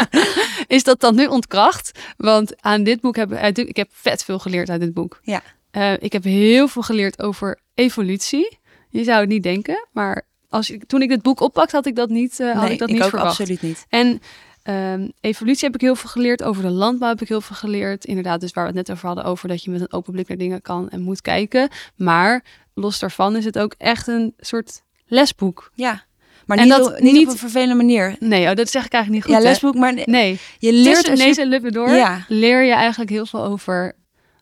is 0.76 0.84
dat 0.84 1.00
dan 1.00 1.14
nu 1.14 1.26
ontkracht. 1.26 1.98
Want 2.16 2.62
aan 2.62 2.84
dit 2.84 3.00
boek 3.00 3.16
heb 3.16 3.32
ik 3.58 3.76
heb 3.76 3.88
vet 3.92 4.24
veel 4.24 4.38
geleerd 4.38 4.70
uit 4.70 4.80
dit 4.80 4.94
boek. 4.94 5.20
Ja. 5.22 5.42
Eh, 5.70 5.92
ik 5.98 6.12
heb 6.12 6.24
heel 6.24 6.68
veel 6.68 6.82
geleerd 6.82 7.22
over 7.22 7.60
evolutie. 7.74 8.58
Je 8.96 9.04
zou 9.04 9.20
het 9.20 9.28
niet 9.28 9.42
denken, 9.42 9.86
maar 9.92 10.22
als 10.48 10.70
ik, 10.70 10.84
toen 10.86 11.02
ik 11.02 11.08
dit 11.08 11.22
boek 11.22 11.40
oppakte, 11.40 11.76
had 11.76 11.86
ik 11.86 11.96
dat 11.96 12.08
niet, 12.08 12.40
eh, 12.40 12.52
had 12.52 12.62
nee, 12.62 12.72
ik 12.72 12.78
dat 12.78 12.88
niet 12.88 13.02
ook 13.02 13.08
verwacht. 13.08 13.28
absoluut 13.38 13.62
niet. 13.62 13.86
En 13.88 14.20
ehm, 14.62 15.08
evolutie 15.20 15.64
heb 15.64 15.74
ik 15.74 15.80
heel 15.80 15.96
veel 15.96 16.10
geleerd. 16.10 16.42
Over 16.42 16.62
de 16.62 16.70
landbouw 16.70 17.08
heb 17.08 17.20
ik 17.20 17.28
heel 17.28 17.40
veel 17.40 17.56
geleerd. 17.56 18.04
Inderdaad, 18.04 18.40
dus 18.40 18.52
waar 18.52 18.64
we 18.64 18.78
het 18.78 18.86
net 18.86 18.96
over 18.96 19.06
hadden, 19.06 19.24
over 19.24 19.48
dat 19.48 19.64
je 19.64 19.70
met 19.70 19.80
een 19.80 19.92
open 19.92 20.12
blik 20.12 20.28
naar 20.28 20.36
dingen 20.36 20.62
kan 20.62 20.88
en 20.88 21.00
moet 21.02 21.20
kijken. 21.20 21.68
Maar 21.96 22.44
los 22.74 22.98
daarvan 22.98 23.36
is 23.36 23.44
het 23.44 23.58
ook 23.58 23.74
echt 23.78 24.06
een 24.06 24.34
soort 24.38 24.82
lesboek. 25.06 25.70
Ja, 25.74 26.04
maar 26.46 26.56
niet, 26.60 26.68
dat 26.68 26.86
op, 26.86 26.98
niet, 27.00 27.12
niet- 27.12 27.26
op 27.26 27.32
een 27.32 27.38
vervelende 27.38 27.74
manier. 27.74 28.16
Nee, 28.20 28.48
oh, 28.48 28.54
dat 28.54 28.70
zeg 28.70 28.84
ik 28.86 28.92
eigenlijk 28.92 29.12
niet 29.12 29.22
goed. 29.34 29.42
ja, 29.42 29.48
hè? 29.48 29.52
lesboek, 29.52 29.74
maar 29.74 29.94
nee, 30.04 30.38
je 30.58 30.72
leert 30.72 30.84
tussen 30.94 31.10
als 31.10 31.20
je- 31.20 31.26
neus 31.26 31.36
en 31.36 31.48
lippen 31.48 31.72
door 31.72 31.90
Ja. 31.90 32.24
leer 32.28 32.62
je 32.64 32.72
eigenlijk 32.72 33.10
heel 33.10 33.26
veel 33.26 33.44
over, 33.44 33.92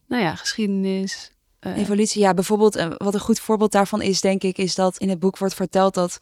nou 0.09 0.23
ja, 0.23 0.35
geschiedenis. 0.35 1.31
Eh, 1.65 1.77
Evolutie, 1.79 2.21
ja, 2.23 2.35
bijvoorbeeld, 2.35 2.77
eh, 2.77 2.87
wat 2.97 3.15
een 3.15 3.21
goed 3.21 3.41
voorbeeld 3.41 3.73
daarvan 3.73 4.03
is, 4.03 4.21
denk 4.21 4.43
ik, 4.43 4.59
is 4.59 4.75
dat 4.75 4.97
in 4.99 5.09
het 5.09 5.19
boek 5.19 5.39
wordt 5.39 5.55
verteld 5.55 5.95
dat 5.95 6.19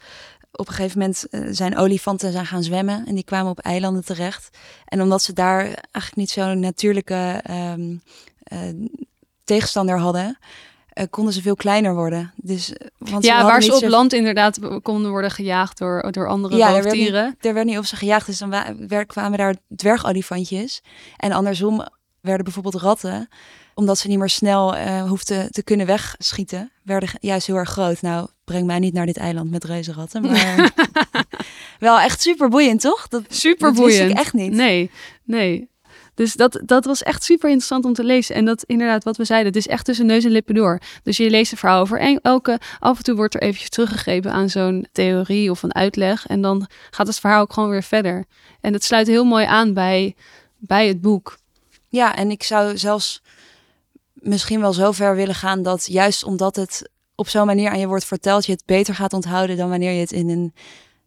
op 0.52 0.68
een 0.68 0.74
gegeven 0.74 0.98
moment 0.98 1.26
eh, 1.30 1.40
zijn 1.50 1.76
olifanten 1.76 2.32
zijn 2.32 2.46
gaan 2.46 2.62
zwemmen 2.62 3.06
en 3.06 3.14
die 3.14 3.24
kwamen 3.24 3.50
op 3.50 3.58
eilanden 3.58 4.04
terecht. 4.04 4.58
En 4.84 5.02
omdat 5.02 5.22
ze 5.22 5.32
daar 5.32 5.60
eigenlijk 5.64 6.16
niet 6.16 6.30
zo'n 6.30 6.60
natuurlijke 6.60 7.40
ehm, 7.42 7.96
eh, 8.42 8.58
tegenstander 9.44 9.98
hadden, 9.98 10.38
konden 11.10 11.32
ze 11.32 11.42
veel 11.42 11.54
kleiner 11.56 11.94
worden. 11.94 12.32
Dus, 12.36 12.72
want 12.98 13.24
ja, 13.24 13.44
waar 13.44 13.62
ze 13.62 13.74
op 13.74 13.78
zo- 13.80 13.88
land 13.88 14.12
inderdaad 14.12 14.58
konden 14.82 15.10
worden 15.10 15.30
gejaagd 15.30 15.78
door, 15.78 16.12
door 16.12 16.28
andere 16.28 16.56
Ja, 16.56 16.66
er 16.66 16.72
werd, 16.72 16.84
roofdieren. 16.84 17.26
niet, 17.26 17.46
er 17.46 17.54
werd 17.54 17.66
niet 17.66 17.78
op 17.78 17.84
ze 17.84 17.96
gejaagd, 17.96 18.26
dus 18.26 18.38
dan 18.38 18.54
kwamen 19.06 19.38
daar 19.38 19.56
dwergolifantjes. 19.76 20.82
En 21.16 21.32
andersom 21.32 21.86
werden 22.20 22.44
bijvoorbeeld 22.44 22.74
ratten, 22.82 23.28
omdat 23.74 23.98
ze 23.98 24.08
niet 24.08 24.18
meer 24.18 24.28
snel 24.28 24.76
eh 24.76 25.08
hoefden 25.08 25.50
te 25.50 25.62
kunnen 25.62 25.86
wegschieten, 25.86 26.70
werden 26.82 27.08
juist 27.20 27.46
heel 27.46 27.56
erg 27.56 27.70
groot. 27.70 28.02
Nou, 28.02 28.28
breng 28.44 28.66
mij 28.66 28.78
niet 28.78 28.94
naar 28.94 29.06
dit 29.06 29.16
eiland 29.16 29.50
met 29.50 29.64
reuzenratten, 29.64 30.22
maar 30.22 30.70
wel 31.78 32.00
echt 32.00 32.20
super 32.20 32.48
boeiend, 32.48 32.80
toch? 32.80 33.08
Dat, 33.08 33.22
Super 33.28 33.66
dat 33.66 33.76
boeiend. 33.76 34.10
ik 34.10 34.16
echt 34.16 34.32
niet. 34.32 34.52
Nee, 34.52 34.90
nee. 35.24 35.70
Dus 36.14 36.34
dat, 36.34 36.60
dat 36.64 36.84
was 36.84 37.02
echt 37.02 37.24
super 37.24 37.48
interessant 37.48 37.84
om 37.84 37.92
te 37.92 38.04
lezen. 38.04 38.34
En 38.34 38.44
dat 38.44 38.62
inderdaad, 38.62 39.04
wat 39.04 39.16
we 39.16 39.24
zeiden, 39.24 39.48
het 39.48 39.56
is 39.56 39.66
echt 39.66 39.84
tussen 39.84 40.06
neus 40.06 40.24
en 40.24 40.30
lippen 40.30 40.54
door. 40.54 40.80
Dus 41.02 41.16
je 41.16 41.30
leest 41.30 41.52
een 41.52 41.58
verhaal 41.58 41.80
over 41.80 42.00
en 42.00 42.20
elke... 42.22 42.60
Af 42.78 42.96
en 42.96 43.04
toe 43.04 43.14
wordt 43.14 43.34
er 43.34 43.42
eventjes 43.42 43.68
teruggegrepen 43.68 44.32
aan 44.32 44.48
zo'n 44.48 44.86
theorie 44.92 45.50
of 45.50 45.62
een 45.62 45.74
uitleg. 45.74 46.26
En 46.26 46.40
dan 46.40 46.68
gaat 46.90 47.06
het 47.06 47.18
verhaal 47.18 47.40
ook 47.40 47.52
gewoon 47.52 47.70
weer 47.70 47.82
verder. 47.82 48.24
En 48.60 48.72
dat 48.72 48.82
sluit 48.82 49.06
heel 49.06 49.24
mooi 49.24 49.44
aan 49.44 49.74
bij, 49.74 50.14
bij 50.58 50.88
het 50.88 51.00
boek. 51.00 51.38
Ja, 51.88 52.16
en 52.16 52.30
ik 52.30 52.42
zou 52.42 52.78
zelfs 52.78 53.22
misschien 54.22 54.60
wel 54.60 54.72
zo 54.72 54.92
ver 54.92 55.16
willen 55.16 55.34
gaan 55.34 55.62
dat 55.62 55.86
juist 55.86 56.24
omdat 56.24 56.56
het 56.56 56.90
op 57.14 57.28
zo'n 57.28 57.46
manier 57.46 57.70
aan 57.70 57.78
je 57.78 57.86
wordt 57.86 58.04
verteld, 58.04 58.46
je 58.46 58.52
het 58.52 58.62
beter 58.66 58.94
gaat 58.94 59.12
onthouden 59.12 59.56
dan 59.56 59.68
wanneer 59.68 59.92
je 59.92 60.00
het 60.00 60.12
in 60.12 60.28
een 60.28 60.54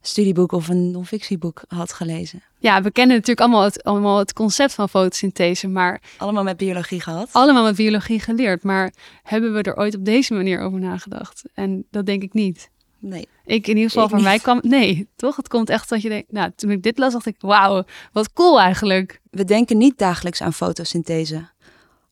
studieboek 0.01 0.51
of 0.51 0.67
een 0.67 0.91
non-fictieboek 0.91 1.63
had 1.67 1.93
gelezen. 1.93 2.43
Ja, 2.59 2.81
we 2.81 2.91
kennen 2.91 3.15
natuurlijk 3.15 3.39
allemaal 3.39 3.63
het, 3.63 3.83
allemaal 3.83 4.17
het 4.17 4.33
concept 4.33 4.73
van 4.73 4.89
fotosynthese, 4.89 5.67
maar 5.67 6.01
Allemaal 6.17 6.43
met 6.43 6.57
biologie 6.57 7.01
gehad. 7.01 7.29
allemaal 7.31 7.63
met 7.63 7.75
biologie 7.75 8.19
geleerd. 8.19 8.63
Maar 8.63 8.93
hebben 9.23 9.53
we 9.53 9.61
er 9.61 9.77
ooit 9.77 9.95
op 9.95 10.05
deze 10.05 10.33
manier 10.33 10.59
over 10.59 10.79
nagedacht? 10.79 11.43
En 11.53 11.85
dat 11.91 12.05
denk 12.05 12.23
ik 12.23 12.33
niet. 12.33 12.69
Nee. 12.99 13.27
Ik 13.45 13.67
in 13.67 13.75
ieder 13.75 13.91
geval 13.91 14.07
voor 14.07 14.17
niet. 14.17 14.25
mij 14.25 14.39
kwam 14.39 14.59
nee, 14.61 15.07
toch? 15.15 15.35
Het 15.35 15.47
komt 15.47 15.69
echt 15.69 15.89
dat 15.89 16.01
je 16.01 16.09
denkt, 16.09 16.31
nou, 16.31 16.51
toen 16.55 16.71
ik 16.71 16.83
dit 16.83 16.97
las, 16.97 17.13
dacht 17.13 17.25
ik, 17.25 17.35
wauw, 17.39 17.83
wat 18.11 18.33
cool 18.33 18.59
eigenlijk. 18.59 19.21
We 19.29 19.43
denken 19.43 19.77
niet 19.77 19.97
dagelijks 19.97 20.41
aan 20.41 20.53
fotosynthese. 20.53 21.49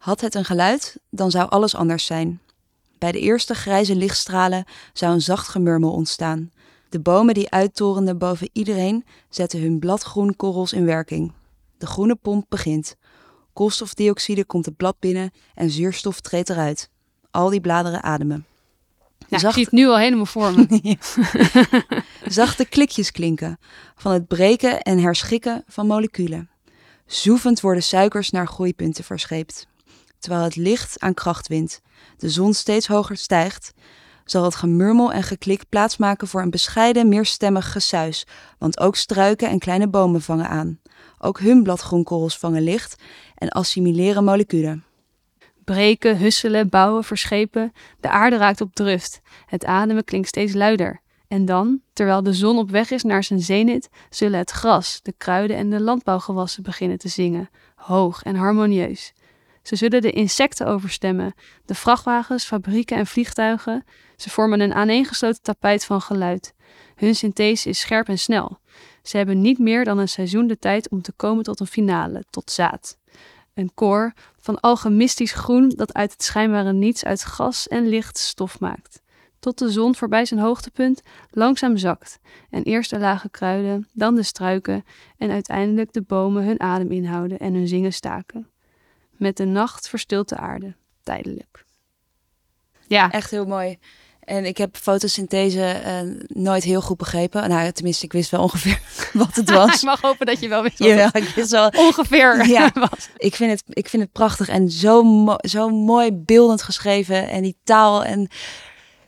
Had 0.04 0.22
het 0.22 0.36
een 0.36 0.46
geluid, 0.46 0.98
dan 1.10 1.32
zou 1.32 1.50
alles 1.50 1.76
anders 1.76 2.06
zijn. 2.06 2.42
Bij 2.98 3.12
de 3.12 3.20
eerste 3.20 3.54
grijze 3.54 3.96
lichtstralen 3.96 4.66
zou 4.94 5.14
een 5.14 5.22
zacht 5.22 5.48
gemurmel 5.48 5.92
ontstaan. 5.92 6.52
De 6.90 7.00
bomen 7.00 7.34
die 7.34 7.50
uittorenden 7.50 8.18
boven 8.18 8.50
iedereen 8.54 9.06
zetten 9.30 9.62
hun 9.62 9.80
bladgroen 9.80 10.36
korrels 10.36 10.74
in 10.74 10.86
werking. 10.86 11.32
De 11.78 11.86
groene 11.86 12.16
pomp 12.16 12.46
begint. 12.50 12.96
Koolstofdioxide 13.54 14.46
komt 14.46 14.66
het 14.66 14.78
blad 14.78 14.96
binnen 15.00 15.32
en 15.56 15.70
zuurstof 15.70 16.20
treedt 16.20 16.50
eruit. 16.50 16.90
Al 17.32 17.50
die 17.50 17.62
bladeren 17.62 18.04
ademen. 18.04 18.46
Nou, 19.30 19.42
Zacht- 19.42 19.46
Ik 19.46 19.52
zie 19.54 19.64
het 19.64 19.72
nu 19.72 19.88
al 19.88 19.98
helemaal 19.98 20.26
voor 20.26 20.54
me. 20.54 20.98
Zachte 22.40 22.66
klikjes 22.66 23.12
klinken 23.12 23.60
van 23.96 24.12
het 24.12 24.28
breken 24.28 24.82
en 24.82 25.00
herschikken 25.00 25.64
van 25.68 25.88
moleculen. 25.88 26.50
Zoevend 27.06 27.62
worden 27.62 27.84
suikers 27.84 28.30
naar 28.30 28.48
groeipunten 28.48 29.04
verscheept. 29.04 29.68
Terwijl 30.24 30.44
het 30.44 30.56
licht 30.56 31.00
aan 31.00 31.14
kracht 31.14 31.48
wint, 31.48 31.82
de 32.18 32.30
zon 32.30 32.54
steeds 32.54 32.88
hoger 32.88 33.18
stijgt, 33.18 33.74
zal 34.26 34.44
het 34.44 34.56
gemurmel 34.56 35.12
en 35.12 35.24
geklik 35.24 35.64
plaatsmaken 35.70 36.28
voor 36.28 36.42
een 36.42 36.50
bescheiden, 36.50 37.10
meerstemmig 37.10 37.72
gesuis, 37.72 38.28
want 38.58 38.80
ook 38.80 38.96
struiken 38.96 39.50
en 39.50 39.60
kleine 39.60 39.88
bomen 39.88 40.22
vangen 40.22 40.50
aan. 40.50 40.80
Ook 41.20 41.40
hun 41.40 41.64
bladgroenkorrels 41.64 42.38
vangen 42.38 42.62
licht 42.62 43.04
en 43.36 43.50
assimileren 43.50 44.24
moleculen. 44.24 44.84
Breken, 45.64 46.18
husselen, 46.18 46.70
bouwen, 46.70 47.04
verschepen. 47.04 47.74
De 48.00 48.10
aarde 48.10 48.38
raakt 48.38 48.62
op 48.62 48.76
drift. 48.76 49.22
Het 49.46 49.66
ademen 49.66 50.04
klinkt 50.04 50.28
steeds 50.28 50.54
luider. 50.54 51.02
En 51.28 51.46
dan, 51.46 51.80
terwijl 51.94 52.24
de 52.24 52.34
zon 52.34 52.58
op 52.58 52.70
weg 52.70 52.92
is 52.92 53.04
naar 53.04 53.24
zijn 53.24 53.40
zenit, 53.40 53.90
zullen 54.10 54.40
het 54.40 54.52
gras, 54.52 55.00
de 55.02 55.14
kruiden 55.18 55.58
en 55.58 55.70
de 55.70 55.82
landbouwgewassen 55.82 56.64
beginnen 56.64 56.98
te 56.98 57.08
zingen, 57.08 57.50
hoog 57.76 58.24
en 58.24 58.36
harmonieus. 58.36 59.14
Ze 59.64 59.76
zullen 59.76 60.02
de 60.02 60.12
insecten 60.12 60.68
overstemmen, 60.68 61.34
de 61.66 61.76
vrachtwagens, 61.76 62.44
fabrieken 62.44 62.98
en 62.98 63.08
vliegtuigen. 63.08 63.84
Ze 64.16 64.30
vormen 64.30 64.60
een 64.60 64.74
aaneengesloten 64.74 65.42
tapijt 65.42 65.86
van 65.86 66.02
geluid. 66.02 66.54
Hun 66.96 67.16
synthese 67.16 67.70
is 67.70 67.80
scherp 67.80 68.08
en 68.08 68.20
snel. 68.20 68.60
Ze 69.02 69.18
hebben 69.18 69.42
niet 69.42 69.60
meer 69.60 69.84
dan 69.84 69.98
een 69.98 70.10
seizoen 70.10 70.48
de 70.48 70.60
tijd 70.60 70.90
om 70.90 71.02
te 71.02 71.12
komen 71.12 71.44
tot 71.44 71.60
een 71.60 71.68
finale, 71.68 72.24
tot 72.30 72.52
zaad. 72.52 72.98
Een 73.54 73.72
koor 73.74 74.14
van 74.40 74.60
alchemistisch 74.60 75.32
groen 75.32 75.70
dat 75.70 75.94
uit 75.94 76.12
het 76.12 76.24
schijnbare 76.24 76.74
niets 76.74 77.06
uit 77.06 77.26
gas 77.26 77.68
en 77.68 77.88
licht 77.88 78.18
stof 78.18 78.60
maakt. 78.60 79.02
Tot 79.40 79.60
de 79.60 79.72
zon 79.72 79.96
voorbij 79.96 80.26
zijn 80.26 80.40
hoogtepunt 80.40 81.02
langzaam 81.30 81.78
zakt 81.78 82.20
en 82.50 82.64
eerst 82.64 82.90
de 82.90 83.00
lage 83.00 83.30
kruiden, 83.30 83.88
dan 83.94 84.16
de 84.16 84.24
struiken 84.24 84.84
en 85.18 85.32
uiteindelijk 85.32 85.94
de 85.94 86.02
bomen 86.02 86.44
hun 86.44 86.60
adem 86.60 86.92
inhouden 86.92 87.40
en 87.40 87.54
hun 87.54 87.68
zingen 87.68 87.94
staken. 87.94 88.53
Met 89.24 89.38
de 89.38 89.46
nacht 89.46 89.90
verstilt 89.90 90.30
de 90.30 90.38
aarde, 90.38 90.76
tijdelijk. 91.04 91.66
Ja, 92.88 93.12
Echt 93.12 93.32
heel 93.32 93.46
mooi. 93.46 93.78
En 94.24 94.46
ik 94.46 94.58
heb 94.58 94.78
fotosynthese 94.78 95.66
eh, 95.66 96.00
nooit 96.28 96.64
heel 96.64 96.82
goed 96.82 96.98
begrepen. 96.98 97.50
Nou, 97.50 97.72
tenminste, 97.72 98.06
ik 98.06 98.12
wist 98.14 98.30
wel 98.32 98.42
ongeveer 98.42 98.80
wat 99.14 99.36
het 99.36 99.50
ik 99.50 99.56
was. 99.56 99.84
mag 99.84 100.02
hopen 100.02 100.26
dat 100.26 100.40
je 100.40 100.48
wel 100.48 100.62
weet 100.62 100.78
wat 100.80 100.88
Jawel, 100.88 101.06
het 101.06 101.16
ik 101.16 101.28
wist 101.36 101.52
wel. 101.52 101.68
ongeveer 101.88 102.48
Ja. 102.48 102.72
was. 102.74 103.10
Ik 103.18 103.36
vind 103.36 103.52
het, 103.52 103.64
ik 103.68 103.90
vind 103.90 104.04
het 104.04 104.12
prachtig 104.12 104.48
en 104.50 104.70
zo, 104.72 105.04
mo- 105.04 105.38
zo 105.40 105.70
mooi 105.70 106.12
beeldend 106.14 106.62
geschreven. 106.62 107.30
En 107.30 107.42
die 107.42 107.58
taal 107.64 108.04
en 108.04 108.28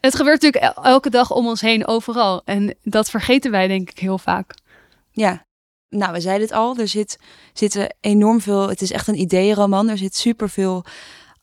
Het 0.01 0.15
gebeurt 0.15 0.41
natuurlijk 0.41 0.77
el- 0.77 0.83
elke 0.83 1.09
dag 1.09 1.31
om 1.31 1.47
ons 1.47 1.61
heen, 1.61 1.87
overal. 1.87 2.41
En 2.45 2.75
dat 2.83 3.09
vergeten 3.09 3.51
wij 3.51 3.67
denk 3.67 3.89
ik 3.89 3.99
heel 3.99 4.17
vaak. 4.17 4.53
ja. 5.11 5.45
Nou, 5.95 6.13
we 6.13 6.19
zeiden 6.21 6.47
het 6.47 6.55
al. 6.57 6.77
Er 6.77 6.87
zit, 6.87 7.19
zitten 7.53 7.95
enorm 8.01 8.41
veel. 8.41 8.69
Het 8.69 8.81
is 8.81 8.91
echt 8.91 9.07
een 9.07 9.19
ideeënroman. 9.19 9.89
Er 9.89 9.97
zit 9.97 10.15
superveel 10.15 10.83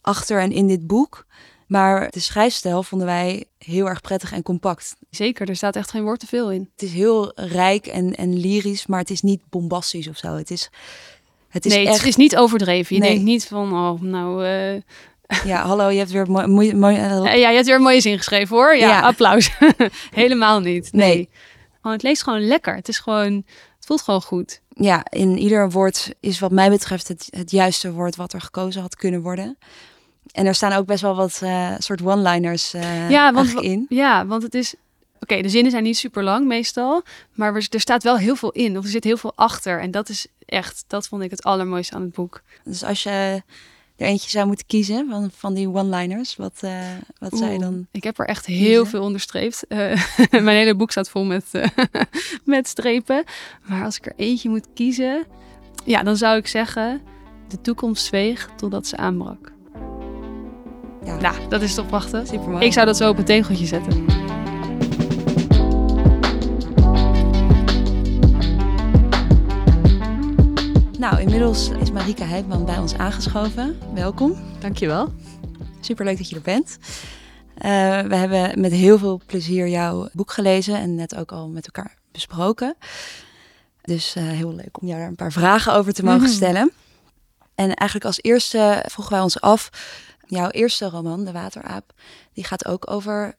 achter 0.01 0.41
en 0.41 0.53
in 0.53 0.67
dit 0.67 0.87
boek. 0.87 1.27
Maar 1.67 2.11
de 2.11 2.21
schrijfstijl 2.21 2.83
vonden 2.83 3.07
wij 3.07 3.45
heel 3.59 3.87
erg 3.89 4.01
prettig 4.01 4.33
en 4.33 4.43
compact. 4.43 4.97
Zeker, 5.11 5.49
er 5.49 5.57
staat 5.57 5.77
echt 5.77 5.91
geen 5.91 6.03
woord 6.03 6.21
te 6.21 6.27
veel 6.27 6.51
in. 6.51 6.69
Het 6.73 6.83
is 6.83 6.93
heel 6.93 7.33
rijk 7.35 7.87
en, 7.87 8.15
en 8.15 8.41
lyrisch, 8.41 8.87
maar 8.87 8.99
het 9.01 9.11
is 9.11 9.23
niet 9.23 9.41
bombastisch 9.51 10.09
of 10.09 10.17
zo. 10.17 10.35
Het 10.37 10.51
is, 10.51 10.71
het 11.49 11.65
is 11.67 11.73
nee, 11.75 11.87
echt. 11.87 11.97
het 11.99 12.07
is 12.07 12.17
niet 12.17 12.37
overdreven. 12.37 12.95
Je 12.97 13.01
Nee. 13.01 13.11
denkt 13.11 13.25
niet 13.25 13.47
van, 13.47 13.73
oh, 13.73 14.01
nou... 14.01 14.45
eh, 14.47 14.81
Ja, 15.45 15.63
hallo, 15.67 15.89
je 15.89 15.99
hebt 15.99 16.11
weer 16.11 16.31
mooi. 16.31 16.47
mooi, 16.47 16.75
mooi 16.75 16.95
ja, 16.97 17.33
je 17.33 17.55
hebt 17.55 17.67
weer 17.67 17.75
een 17.77 17.83
mooie 17.83 18.01
zin 18.01 18.17
geschreven 18.17 18.57
hoor. 18.57 18.77
Ja, 18.77 18.89
Ja. 18.89 19.01
applaus. 19.01 19.51
Helemaal 20.11 20.61
niet. 20.61 20.93
Nee. 20.93 21.15
Nee. 21.15 21.29
Gewoon, 21.81 21.93
het 21.97 22.03
leest 22.03 22.23
gewoon 22.23 22.47
lekker. 22.47 22.75
Het 22.75 22.89
is 22.89 22.99
gewoon 22.99 23.45
Het 23.83 23.91
voelt 23.91 24.03
gewoon 24.03 24.23
goed. 24.23 24.61
Ja, 24.69 25.05
in 25.11 25.39
ieder 25.39 25.71
woord 25.71 26.15
is 26.21 26.39
wat 26.39 26.51
mij 26.51 26.71
betreft 26.71 27.09
het, 27.09 27.29
het 27.31 27.51
juiste 27.51 27.93
woord 27.93 28.17
wat 28.17 28.33
er 28.33 28.41
gekozen 28.41 28.81
had 28.81 28.97
kunnen 28.97 29.23
worden. 29.23 29.59
En 30.33 30.47
er 30.47 30.55
staan 30.55 30.73
ook 30.73 30.87
best 30.87 31.03
wel 31.03 31.15
wat 31.15 31.41
uh, 31.43 31.75
soort 31.79 32.03
one-liners 32.03 32.75
uh, 32.75 33.11
ja, 33.11 33.33
want, 33.33 33.53
in. 33.53 33.87
Ja, 33.89 34.27
want 34.27 34.43
het 34.43 34.55
is... 34.55 34.75
Oké, 35.21 35.43
de 35.43 35.49
zinnen 35.49 35.71
zijn 35.71 35.83
niet 35.83 35.97
super 35.97 36.23
lang 36.23 36.47
meestal, 36.47 37.03
maar 37.33 37.55
er 37.55 37.81
staat 37.81 38.03
wel 38.03 38.17
heel 38.17 38.37
veel 38.37 38.51
in. 38.51 38.79
Of 38.79 38.85
er 38.85 38.91
zit 38.91 39.05
heel 39.05 39.17
veel 39.17 39.33
achter. 39.35 39.81
En 39.81 39.91
dat 39.91 40.09
is 40.09 40.27
echt, 40.47 40.85
dat 40.87 41.09
vond 41.09 41.23
ik 41.23 41.31
het 41.31 41.43
allermooiste 41.43 41.95
aan 41.95 42.03
het 42.03 42.13
boek. 42.13 42.43
Dus 42.65 42.85
als 42.85 43.03
je 43.03 43.43
er 44.03 44.09
eentje 44.09 44.31
zou 44.31 44.47
moeten 44.47 44.67
kiezen 44.67 45.09
van, 45.11 45.31
van 45.37 45.55
die 45.55 45.69
one-liners, 45.69 46.37
wat, 46.37 46.61
uh, 46.65 46.71
wat 47.19 47.39
je 47.39 47.59
dan? 47.59 47.87
Ik 47.91 48.05
heb 48.05 48.19
er 48.19 48.27
echt 48.27 48.47
heel 48.47 48.87
veel 48.87 49.03
onderstreept. 49.03 49.65
Uh, 49.69 49.79
mijn 50.31 50.57
hele 50.57 50.75
boek 50.75 50.91
staat 50.91 51.11
vol 51.11 51.25
met, 51.25 51.45
uh, 51.53 51.65
met 52.45 52.69
strepen. 52.69 53.25
Maar 53.67 53.85
als 53.85 53.97
ik 53.97 54.07
er 54.07 54.13
eentje 54.17 54.49
moet 54.49 54.67
kiezen, 54.75 55.25
ja, 55.85 56.03
dan 56.03 56.17
zou 56.17 56.37
ik 56.37 56.47
zeggen: 56.47 57.01
de 57.49 57.61
toekomst 57.61 58.05
zweeg 58.05 58.49
totdat 58.57 58.87
ze 58.87 58.97
aanbrak. 58.97 59.53
Ja. 61.05 61.17
Nou, 61.17 61.49
dat 61.49 61.63
is 61.63 61.75
toch 61.75 61.87
prachtig. 61.87 62.27
Super 62.27 62.63
Ik 62.63 62.73
zou 62.73 62.87
dat 62.87 62.97
zo 62.97 63.09
op 63.09 63.19
een 63.19 63.25
tegeltje 63.25 63.67
zetten. 63.67 64.22
Nou, 71.03 71.21
inmiddels 71.21 71.69
is 71.69 71.91
Marika 71.91 72.25
Heijman 72.25 72.65
bij 72.65 72.79
ons 72.79 72.95
aangeschoven. 72.95 73.79
Welkom. 73.95 74.37
Dankjewel. 74.59 75.13
Superleuk 75.81 76.17
dat 76.17 76.29
je 76.29 76.37
er 76.37 76.43
bent. 76.43 76.79
Uh, 76.81 78.01
we 78.01 78.17
hebben 78.17 78.61
met 78.61 78.73
heel 78.73 78.99
veel 78.99 79.21
plezier 79.27 79.69
jouw 79.69 80.09
boek 80.13 80.33
gelezen 80.33 80.75
en 80.75 80.95
net 80.95 81.17
ook 81.17 81.33
al 81.33 81.49
met 81.49 81.67
elkaar 81.67 81.97
besproken. 82.13 82.77
Dus 83.81 84.17
uh, 84.17 84.23
heel 84.25 84.55
leuk 84.55 84.81
om 84.81 84.89
jou 84.89 84.99
daar 85.01 85.09
een 85.09 85.15
paar 85.15 85.33
vragen 85.33 85.75
over 85.75 85.93
te 85.93 86.05
mogen 86.05 86.21
mm 86.21 86.27
-hmm. 86.27 86.35
stellen. 86.35 86.73
En 87.55 87.75
eigenlijk 87.75 88.05
als 88.05 88.23
eerste 88.23 88.85
vroegen 88.89 89.15
wij 89.15 89.23
ons 89.23 89.41
af, 89.41 89.71
jouw 90.27 90.49
eerste 90.49 90.89
roman, 90.89 91.25
De 91.25 91.33
Wateraap, 91.33 91.93
die 92.33 92.45
gaat 92.45 92.67
ook 92.67 92.91
over 92.91 93.35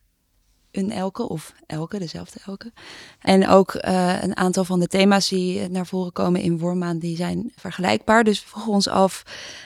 een 0.73 0.91
elke 0.91 1.29
of 1.29 1.53
elke, 1.65 1.99
dezelfde 1.99 2.39
elke. 2.45 2.71
En 3.19 3.47
ook 3.47 3.73
uh, 3.73 4.23
een 4.23 4.37
aantal 4.37 4.65
van 4.65 4.79
de 4.79 4.87
thema's 4.87 5.29
die 5.29 5.69
naar 5.69 5.85
voren 5.85 6.11
komen 6.11 6.41
in 6.41 6.59
Wormaan, 6.59 6.99
die 6.99 7.15
zijn 7.15 7.51
vergelijkbaar. 7.55 8.23
Dus 8.23 8.45
we 8.53 8.71
ons 8.71 8.87
af, 8.87 9.23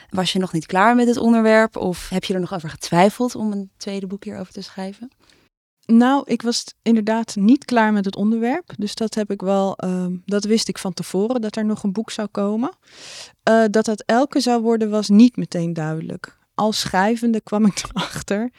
was 0.09 0.33
je 0.33 0.39
nog 0.39 0.53
niet 0.53 0.65
klaar 0.65 0.95
met 0.95 1.07
het 1.07 1.17
onderwerp? 1.17 1.75
Of 1.75 2.09
heb 2.09 2.23
je 2.23 2.33
er 2.33 2.39
nog 2.39 2.53
over 2.53 2.69
getwijfeld 2.69 3.35
om 3.35 3.51
een 3.51 3.69
tweede 3.77 4.07
boek 4.07 4.23
hierover 4.23 4.53
te 4.53 4.61
schrijven? 4.61 5.11
Nou, 5.85 6.21
ik 6.25 6.41
was 6.41 6.65
inderdaad 6.81 7.35
niet 7.35 7.65
klaar 7.65 7.93
met 7.93 8.05
het 8.05 8.15
onderwerp. 8.15 8.73
Dus 8.77 8.95
dat 8.95 9.13
heb 9.13 9.31
ik 9.31 9.41
wel, 9.41 9.77
uh, 9.85 10.05
dat 10.25 10.43
wist 10.43 10.67
ik 10.67 10.77
van 10.77 10.93
tevoren, 10.93 11.41
dat 11.41 11.55
er 11.55 11.65
nog 11.65 11.83
een 11.83 11.91
boek 11.91 12.11
zou 12.11 12.27
komen. 12.27 12.71
Uh, 13.49 13.63
dat 13.69 13.85
het 13.85 14.03
elke 14.05 14.39
zou 14.39 14.61
worden, 14.61 14.89
was 14.89 15.09
niet 15.09 15.37
meteen 15.37 15.73
duidelijk. 15.73 16.37
Als 16.55 16.79
schrijvende 16.79 17.41
kwam 17.41 17.65
ik 17.65 17.83
erachter 17.89 18.51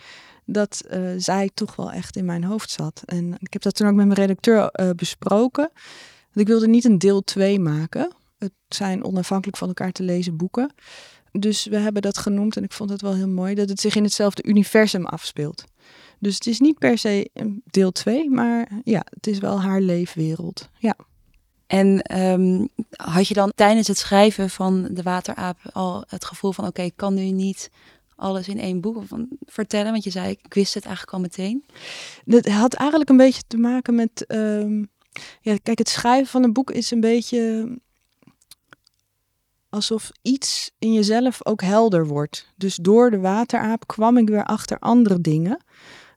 dat 0.50 0.85
uh, 0.90 1.11
zij 1.17 1.50
toch 1.55 1.76
wel 1.76 1.93
echt 1.93 2.17
in 2.17 2.25
mijn 2.25 2.45
hoofd 2.45 2.71
zat. 2.71 3.02
En 3.05 3.35
ik 3.38 3.52
heb 3.52 3.62
dat 3.62 3.75
toen 3.75 3.88
ook 3.88 3.95
met 3.95 4.07
mijn 4.07 4.19
redacteur 4.19 4.71
uh, 4.73 4.90
besproken. 4.90 5.71
Ik 6.33 6.47
wilde 6.47 6.69
niet 6.69 6.85
een 6.85 6.99
deel 6.99 7.25
2 7.25 7.61
maken. 7.61 8.12
Het 8.38 8.52
zijn 8.69 9.05
onafhankelijk 9.05 9.57
van 9.57 9.69
elkaar 9.69 9.93
te 9.93 10.02
lezen 10.02 10.37
boeken. 10.37 10.73
Dus 11.33 11.67
we 11.67 11.76
hebben 11.76 12.02
dat 12.02 12.19
genoemd 12.19 12.57
en 12.57 12.64
ik 12.64 12.73
vond 12.73 12.90
het 12.90 13.02
wel 13.02 13.14
heel 13.14 13.28
mooi 13.28 13.55
dat 13.55 13.69
het 13.69 13.81
zich 13.81 13.95
in 13.95 14.05
hetzelfde 14.05 14.43
universum 14.43 15.07
afspeelt. 15.07 15.64
Dus 16.19 16.35
het 16.35 16.47
is 16.47 16.61
niet 16.61 16.78
per 16.78 16.99
se 16.99 17.31
deel 17.64 17.93
2, 17.93 18.31
maar 18.31 18.71
ja, 18.85 19.07
het 19.11 19.26
is 19.26 19.38
wel 19.38 19.61
haar 19.61 19.81
leefwereld. 19.81 20.69
Ja. 20.78 20.97
En 21.67 22.19
um, 22.21 22.69
had 22.90 23.29
je 23.29 23.35
dan 23.35 23.53
tijdens 23.55 23.88
het 23.88 23.99
schrijven 23.99 24.51
van 24.51 24.88
De 24.90 25.03
Wateraap 25.03 25.59
al 25.72 26.05
het 26.07 26.25
gevoel 26.25 26.53
van: 26.53 26.66
oké, 26.66 26.90
kan 26.96 27.14
nu 27.14 27.31
niet 27.31 27.70
alles 28.18 28.48
in 28.48 28.59
één 28.59 28.81
boek 28.81 29.02
van 29.07 29.28
vertellen? 29.46 29.92
Want 29.92 30.04
je 30.04 30.11
zei, 30.11 30.31
ik 30.31 30.54
wist 30.54 30.74
het 30.74 30.85
eigenlijk 30.85 31.14
al 31.14 31.20
meteen. 31.20 31.64
Dat 32.24 32.46
had 32.48 32.74
eigenlijk 32.74 33.11
een 33.11 33.16
beetje 33.16 33.42
te 33.46 33.59
maken 33.59 33.94
met... 33.94 34.24
Um, 34.28 34.88
ja, 35.40 35.57
kijk, 35.62 35.78
het 35.78 35.88
schrijven 35.88 36.26
van 36.26 36.42
een 36.42 36.52
boek 36.52 36.70
is 36.70 36.90
een 36.90 37.00
beetje 37.00 37.68
alsof 39.68 40.11
iets 40.22 40.70
in 40.78 40.92
jezelf 40.92 41.46
ook 41.46 41.62
helder 41.62 42.07
wordt. 42.07 42.52
Dus 42.57 42.76
door 42.76 43.11
de 43.11 43.18
wateraap 43.18 43.87
kwam 43.87 44.16
ik 44.16 44.28
weer 44.28 44.44
achter 44.44 44.78
andere 44.78 45.20
dingen. 45.20 45.64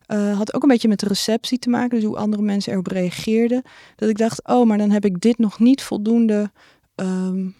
Uh, 0.08 0.36
had 0.36 0.54
ook 0.54 0.62
een 0.62 0.68
beetje 0.68 0.88
met 0.88 1.00
de 1.00 1.08
receptie 1.08 1.58
te 1.58 1.70
maken, 1.70 1.96
dus 1.96 2.04
hoe 2.04 2.16
andere 2.16 2.42
mensen 2.42 2.72
erop 2.72 2.86
reageerden. 2.86 3.62
Dat 3.96 4.08
ik 4.08 4.18
dacht, 4.18 4.46
oh, 4.48 4.66
maar 4.66 4.78
dan 4.78 4.90
heb 4.90 5.04
ik 5.04 5.20
dit 5.20 5.38
nog 5.38 5.58
niet 5.58 5.82
voldoende 5.82 6.50
um, 6.94 7.54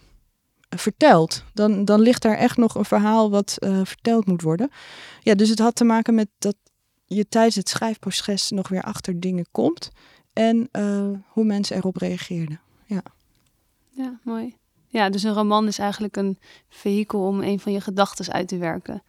verteld. 0.77 1.43
Dan, 1.53 1.85
dan 1.85 1.99
ligt 1.99 2.21
daar 2.21 2.37
echt 2.37 2.57
nog 2.57 2.75
een 2.75 2.85
verhaal 2.85 3.29
wat 3.29 3.57
uh, 3.59 3.79
verteld 3.83 4.25
moet 4.25 4.41
worden. 4.41 4.69
Ja, 5.19 5.35
dus 5.35 5.49
het 5.49 5.59
had 5.59 5.75
te 5.75 5.83
maken 5.83 6.15
met 6.15 6.27
dat 6.37 6.55
je 7.05 7.27
tijdens 7.27 7.55
het 7.55 7.69
schrijfproces 7.69 8.49
nog 8.49 8.67
weer 8.67 8.81
achter 8.81 9.19
dingen 9.19 9.45
komt. 9.51 9.91
En 10.33 10.69
uh, 10.71 11.09
hoe 11.27 11.43
mensen 11.45 11.77
erop 11.77 11.95
reageerden. 11.95 12.59
Ja. 12.85 13.01
ja, 13.89 14.19
mooi. 14.23 14.55
Ja, 14.87 15.09
dus 15.09 15.23
een 15.23 15.33
roman 15.33 15.67
is 15.67 15.79
eigenlijk 15.79 16.17
een 16.17 16.39
vehikel 16.69 17.27
om 17.27 17.41
een 17.41 17.59
van 17.59 17.71
je 17.71 17.81
gedachten 17.81 18.33
uit 18.33 18.47
te 18.47 18.57
werken. 18.57 19.03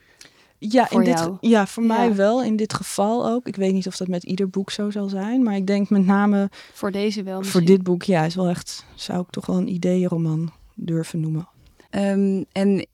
Ja, 0.58 0.86
voor 0.86 1.02
in 1.02 1.14
dit, 1.14 1.30
ja, 1.40 1.66
voor 1.66 1.82
Ja. 1.82 1.96
mij 1.96 2.14
wel. 2.14 2.42
In 2.42 2.56
dit 2.56 2.74
geval 2.74 3.28
ook. 3.28 3.46
Ik 3.46 3.56
weet 3.56 3.72
niet 3.72 3.86
of 3.86 3.96
dat 3.96 4.08
met 4.08 4.22
ieder 4.22 4.48
boek 4.50 4.70
zo 4.70 4.90
zal 4.90 5.08
zijn. 5.08 5.42
Maar 5.42 5.56
ik 5.56 5.66
denk 5.66 5.90
met 5.90 6.04
name 6.04 6.48
Voor 6.72 6.90
deze 6.90 7.22
wel 7.22 7.34
voor 7.34 7.42
misschien. 7.42 7.64
dit 7.64 7.82
boek, 7.82 8.02
ja, 8.02 8.24
is 8.24 8.34
wel 8.34 8.48
echt, 8.48 8.86
zou 8.94 9.20
ik 9.20 9.30
toch 9.30 9.46
wel 9.46 9.56
een 9.56 9.68
ideeënroman 9.72 10.52
durven 10.74 11.20
noemen. 11.20 11.48
Um, 11.96 12.44
en 12.52 12.86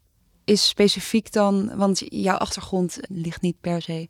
is 0.44 0.68
specifiek 0.68 1.32
dan, 1.32 1.76
want 1.76 2.02
jouw 2.08 2.36
achtergrond 2.36 2.98
ligt 3.08 3.40
niet 3.40 3.60
per 3.60 3.82
se 3.82 4.08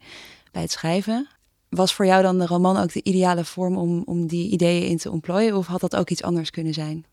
bij 0.52 0.62
het 0.62 0.70
schrijven. 0.70 1.28
Was 1.68 1.94
voor 1.94 2.06
jou 2.06 2.22
dan 2.22 2.38
de 2.38 2.46
roman 2.46 2.76
ook 2.76 2.92
de 2.92 3.02
ideale 3.02 3.44
vorm 3.44 3.76
om, 3.76 4.02
om 4.04 4.26
die 4.26 4.50
ideeën 4.50 4.88
in 4.88 4.96
te 4.96 5.10
ontplooien? 5.10 5.56
Of 5.56 5.66
had 5.66 5.80
dat 5.80 5.96
ook 5.96 6.10
iets 6.10 6.22
anders 6.22 6.50
kunnen 6.50 6.74
zijn? 6.74 7.04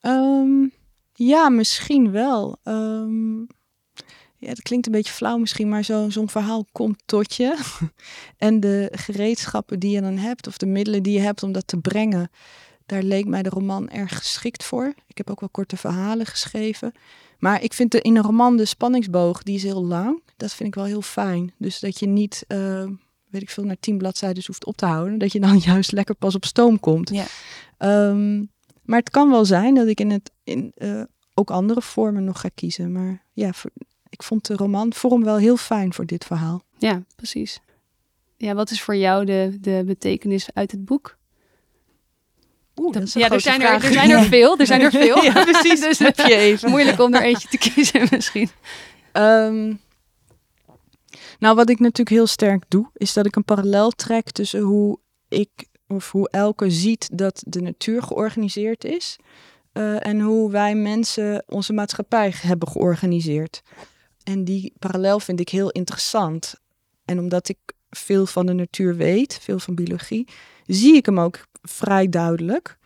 Um, 0.00 0.72
ja, 1.12 1.48
misschien 1.48 2.10
wel. 2.10 2.56
Um, 2.64 3.46
ja, 4.36 4.48
het 4.48 4.62
klinkt 4.62 4.86
een 4.86 4.92
beetje 4.92 5.12
flauw 5.12 5.38
misschien, 5.38 5.68
maar 5.68 5.84
zo'n 5.84 6.12
zo 6.12 6.26
verhaal 6.26 6.66
komt 6.72 7.02
tot 7.04 7.34
je. 7.34 7.58
en 8.36 8.60
de 8.60 8.88
gereedschappen 8.92 9.78
die 9.78 9.90
je 9.90 10.00
dan 10.00 10.16
hebt, 10.16 10.46
of 10.46 10.56
de 10.56 10.66
middelen 10.66 11.02
die 11.02 11.12
je 11.12 11.20
hebt 11.20 11.42
om 11.42 11.52
dat 11.52 11.66
te 11.66 11.80
brengen, 11.80 12.30
daar 12.94 13.02
leek 13.02 13.26
mij 13.26 13.42
de 13.42 13.48
roman 13.48 13.90
erg 13.90 14.16
geschikt 14.16 14.64
voor. 14.64 14.94
Ik 15.06 15.16
heb 15.16 15.30
ook 15.30 15.40
wel 15.40 15.48
korte 15.48 15.76
verhalen 15.76 16.26
geschreven. 16.26 16.92
Maar 17.38 17.62
ik 17.62 17.72
vind 17.72 17.90
de, 17.90 18.00
in 18.00 18.16
een 18.16 18.22
roman 18.22 18.56
de 18.56 18.64
spanningsboog, 18.64 19.42
die 19.42 19.54
is 19.54 19.62
heel 19.62 19.84
lang. 19.84 20.22
Dat 20.36 20.52
vind 20.52 20.68
ik 20.68 20.74
wel 20.74 20.84
heel 20.84 21.02
fijn. 21.02 21.52
Dus 21.58 21.80
dat 21.80 21.98
je 21.98 22.06
niet, 22.06 22.44
uh, 22.48 22.84
weet 23.28 23.42
ik 23.42 23.50
veel, 23.50 23.64
naar 23.64 23.76
tien 23.80 23.98
bladzijden 23.98 24.42
hoeft 24.46 24.64
op 24.64 24.76
te 24.76 24.86
houden. 24.86 25.18
Dat 25.18 25.32
je 25.32 25.40
dan 25.40 25.58
juist 25.72 25.92
lekker 25.92 26.14
pas 26.14 26.34
op 26.34 26.44
stoom 26.44 26.80
komt. 26.80 27.10
Ja. 27.10 27.26
Um, 28.08 28.50
maar 28.82 28.98
het 28.98 29.10
kan 29.10 29.30
wel 29.30 29.44
zijn 29.44 29.74
dat 29.74 29.86
ik 29.86 30.00
in 30.00 30.10
het 30.10 30.30
in, 30.44 30.72
uh, 30.76 31.02
ook 31.34 31.50
andere 31.50 31.82
vormen 31.82 32.24
nog 32.24 32.40
ga 32.40 32.48
kiezen. 32.54 32.92
Maar 32.92 33.22
ja, 33.32 33.52
voor, 33.52 33.70
ik 34.08 34.22
vond 34.22 34.46
de 34.46 34.56
romanvorm 34.56 35.24
wel 35.24 35.36
heel 35.36 35.56
fijn 35.56 35.94
voor 35.94 36.06
dit 36.06 36.24
verhaal. 36.24 36.62
Ja, 36.78 37.02
precies. 37.16 37.60
Ja, 38.36 38.54
wat 38.54 38.70
is 38.70 38.82
voor 38.82 38.96
jou 38.96 39.24
de, 39.24 39.56
de 39.60 39.82
betekenis 39.86 40.48
uit 40.52 40.70
het 40.70 40.84
boek? 40.84 41.16
Oeh, 42.76 42.92
dat 42.92 43.02
is 43.02 43.14
een 43.14 43.20
ja, 43.20 43.30
er 43.30 43.40
zijn 43.40 43.60
er, 43.60 43.66
vraag. 43.66 43.84
er 43.84 43.92
zijn 43.92 44.10
er 44.10 44.24
veel. 44.24 44.58
Er 44.58 44.66
zijn 44.66 44.80
er 44.80 44.90
veel. 45.04 45.22
Ja, 45.22 45.44
precies. 45.44 45.80
dus 45.86 45.98
Heb 45.98 46.16
je 46.16 46.36
even. 46.50 46.70
moeilijk 46.70 47.00
om 47.00 47.14
er 47.14 47.22
eentje 47.22 47.48
te 47.48 47.58
kiezen 47.58 48.06
misschien. 48.10 48.50
Um, 49.12 49.80
nou, 51.38 51.56
wat 51.56 51.68
ik 51.68 51.78
natuurlijk 51.78 52.08
heel 52.08 52.26
sterk 52.26 52.64
doe, 52.68 52.90
is 52.94 53.12
dat 53.12 53.26
ik 53.26 53.36
een 53.36 53.44
parallel 53.44 53.90
trek 53.90 54.30
tussen 54.30 54.60
hoe 54.60 54.98
ik 55.28 55.50
of 55.88 56.10
hoe 56.10 56.28
elke 56.30 56.70
ziet 56.70 57.08
dat 57.12 57.42
de 57.46 57.60
natuur 57.60 58.02
georganiseerd 58.02 58.84
is 58.84 59.16
uh, 59.72 60.06
en 60.06 60.20
hoe 60.20 60.50
wij 60.50 60.74
mensen 60.74 61.44
onze 61.46 61.72
maatschappij 61.72 62.34
hebben 62.36 62.68
georganiseerd. 62.68 63.62
En 64.22 64.44
die 64.44 64.72
parallel 64.78 65.20
vind 65.20 65.40
ik 65.40 65.48
heel 65.48 65.70
interessant. 65.70 66.54
En 67.04 67.18
omdat 67.18 67.48
ik 67.48 67.58
veel 67.90 68.26
van 68.26 68.46
de 68.46 68.52
natuur 68.52 68.96
weet, 68.96 69.38
veel 69.42 69.58
van 69.58 69.74
biologie, 69.74 70.28
zie 70.66 70.96
ik 70.96 71.06
hem 71.06 71.20
ook 71.20 71.46
vrij 71.68 72.08
duidelijk. 72.08 72.78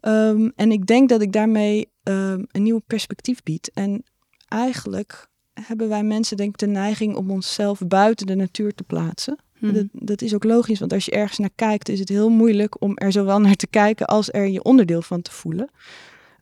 Um, 0.00 0.52
en 0.56 0.72
ik 0.72 0.86
denk 0.86 1.08
dat 1.08 1.22
ik 1.22 1.32
daarmee 1.32 1.90
um, 2.02 2.46
een 2.50 2.62
nieuw 2.62 2.80
perspectief 2.86 3.42
bied. 3.42 3.70
En 3.74 4.04
eigenlijk 4.48 5.28
hebben 5.52 5.88
wij 5.88 6.02
mensen 6.02 6.36
denk 6.36 6.48
ik 6.48 6.58
de 6.58 6.66
neiging 6.66 7.16
om 7.16 7.30
onszelf 7.30 7.80
buiten 7.86 8.26
de 8.26 8.34
natuur 8.34 8.74
te 8.74 8.82
plaatsen. 8.82 9.38
Mhm. 9.58 9.74
Dat, 9.74 9.86
dat 9.92 10.22
is 10.22 10.34
ook 10.34 10.44
logisch, 10.44 10.78
want 10.78 10.92
als 10.92 11.04
je 11.04 11.10
ergens 11.10 11.38
naar 11.38 11.50
kijkt, 11.54 11.88
is 11.88 11.98
het 11.98 12.08
heel 12.08 12.30
moeilijk 12.30 12.82
om 12.82 12.96
er 12.96 13.12
zowel 13.12 13.40
naar 13.40 13.54
te 13.54 13.66
kijken 13.66 14.06
als 14.06 14.32
er 14.32 14.48
je 14.48 14.62
onderdeel 14.62 15.02
van 15.02 15.22
te 15.22 15.32
voelen. 15.32 15.70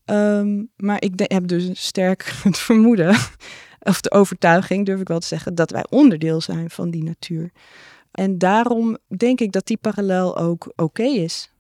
Um, 0.05 0.71
maar 0.77 1.03
ik 1.03 1.17
de- 1.17 1.25
heb 1.35 1.47
dus 1.47 1.87
sterk 1.87 2.23
het 2.43 2.59
vermoeden, 2.59 3.17
of 3.79 4.01
de 4.01 4.11
overtuiging, 4.11 4.87
durf 4.87 5.01
ik 5.01 5.09
wel 5.09 5.19
te 5.19 5.27
zeggen, 5.27 5.55
dat 5.55 5.71
wij 5.71 5.87
onderdeel 5.91 6.41
zijn 6.41 6.71
van 6.71 6.91
die 6.91 7.03
natuur. 7.03 7.51
En 8.19 8.39
daarom 8.39 8.99
denk 9.17 9.41
ik 9.41 9.53
dat 9.53 9.67
die 9.67 9.77
parallel 9.77 10.37
ook 10.37 10.73
oké 10.77 11.03
is. 11.03 11.51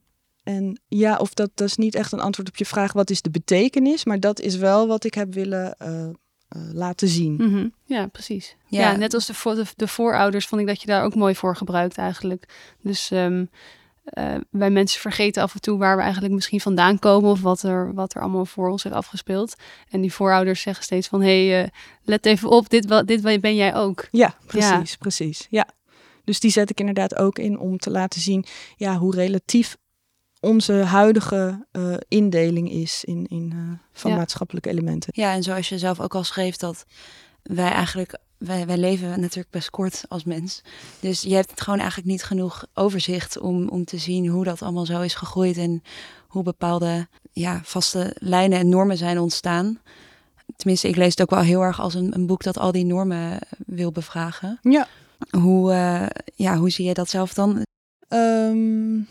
En 0.43 0.81
ja, 0.89 1.17
of 1.17 1.35
dat, 1.35 1.51
dat 1.55 1.69
is 1.69 1.77
niet 1.77 1.95
echt 1.95 2.13
een 2.13 2.21
antwoord 2.21 2.49
op 2.49 2.57
je 2.57 2.65
vraag, 2.65 2.93
wat 2.93 3.11
is 3.11 3.23
de 3.23 3.31
betekenis? 3.31 4.05
Maar 4.05 4.21
dat 4.21 4.41
is 4.41 4.57
wel 4.57 4.87
wat 4.87 5.05
ik 5.05 5.15
heb 5.15 5.35
willen 5.35 5.77
uh, 5.83 5.89
uh, 5.89 6.73
laten 6.73 7.09
zien. 7.09 7.35
Mhm. 7.35 7.69
Ja, 7.85 8.07
precies. 8.07 8.57
Ja. 8.67 8.81
Ja. 8.81 8.97
net 8.97 9.15
als 9.15 9.27
de, 9.27 9.35
voor, 9.35 9.55
de, 9.55 9.65
de 9.77 9.89
voorouders 9.89 10.47
vond 10.47 10.61
ik 10.61 10.67
dat 10.67 10.81
je 10.81 10.87
daar 10.87 11.05
ook 11.05 11.15
mooi 11.15 11.35
voor 11.35 11.57
gebruikt 11.57 11.99
eigenlijk. 11.99 12.75
Dus 12.83 13.11
ehm, 13.11 13.45
eh, 14.05 14.35
wij 14.51 14.71
mensen 14.71 15.01
vergeten 15.01 15.43
af 15.43 15.55
en 15.55 15.61
toe 15.61 15.79
waar 15.79 15.97
we 15.97 16.03
eigenlijk 16.03 16.35
misschien 16.35 16.61
vandaan 16.61 16.99
komen 16.99 17.31
of 17.31 17.41
wat 17.41 17.63
er, 17.63 17.95
wat 17.95 18.15
er 18.15 18.21
allemaal 18.21 18.47
voor 18.47 18.69
ons 18.69 18.83
heeft 18.83 18.95
afgespeeld. 18.95 19.55
En 19.89 20.01
die 20.01 20.13
voorouders 20.13 20.61
zeggen 20.61 20.85
steeds 20.85 21.09
van, 21.09 21.23
hé, 21.23 21.47
hey, 21.47 21.63
eh, 21.65 21.71
let 22.03 22.27
even 22.27 22.49
op, 22.49 22.69
dit, 22.69 23.07
dit 23.07 23.41
ben 23.41 23.57
jij 23.57 23.75
ook. 23.75 24.09
Ja, 24.11 24.35
precies, 24.47 24.97
precies. 24.97 25.47
Ja. 25.51 25.77
Dus 26.29 26.41
die 26.41 26.51
zet 26.51 26.71
ik 26.71 26.81
inderdaad 26.81 27.17
ook 27.17 27.39
in 27.39 27.59
om 27.59 27.79
te 27.79 27.91
laten 27.91 28.21
zien 28.21 28.45
ja, 28.77 28.97
hoe 28.97 29.15
relatief 29.15 29.77
onze 30.41 30.73
huidige 30.73 31.67
uh, 31.73 31.97
indeling 32.09 32.71
is 32.71 33.05
in, 33.05 33.27
in, 33.29 33.53
uh, 33.55 33.79
van 33.93 34.11
Ja. 34.11 34.17
maatschappelijke 34.17 34.69
elementen. 34.69 35.13
Ja, 35.17 35.33
en 35.33 35.43
zoals 35.43 35.69
je 35.69 35.79
zelf 35.79 36.01
ook 36.01 36.15
al 36.15 36.25
schreef, 36.25 36.57
dat 36.57 36.85
wij 37.43 37.71
eigenlijk, 37.71 38.19
wij, 38.39 38.67
wij 38.67 38.77
leven 38.79 39.21
natuurlijk 39.21 39.51
best 39.51 39.71
kort 39.71 40.05
als 40.09 40.25
mens. 40.25 40.63
Dus 41.01 41.23
je 41.23 41.35
hebt 41.35 41.61
gewoon 41.61 41.79
eigenlijk 41.79 42.09
niet 42.11 42.23
genoeg 42.25 42.67
overzicht 42.75 43.39
om, 43.39 43.69
om 43.69 43.85
te 43.85 43.99
zien 43.99 44.27
hoe 44.27 44.45
dat 44.45 44.63
allemaal 44.63 44.87
zo 44.87 45.01
is 45.01 45.15
gegroeid 45.15 45.57
en 45.57 45.83
hoe 46.27 46.43
bepaalde 46.43 47.09
ja, 47.33 47.61
vaste 47.65 48.17
lijnen 48.19 48.59
en 48.59 48.69
normen 48.69 48.97
zijn 48.97 49.19
ontstaan. 49.19 49.81
Tenminste, 50.57 50.89
ik 50.89 50.97
lees 50.97 51.11
het 51.11 51.23
ook 51.23 51.31
wel 51.31 51.41
heel 51.41 51.63
erg 51.63 51.81
als 51.81 51.95
een, 51.95 52.15
een 52.15 52.27
boek 52.27 52.43
dat 52.43 52.59
al 52.59 52.73
die 52.73 52.85
normen 52.85 53.39
wil 53.67 53.93
bevragen. 53.93 54.59
Ja. 54.63 54.89
Hoe, 55.31 55.73
uh, 55.73 56.07
ja, 56.35 56.57
hoe 56.57 56.71
zie 56.71 56.87
je 56.87 56.95
dat 56.95 57.09
zelf 57.09 57.35
dan? 57.35 57.67
Um, 58.09 59.07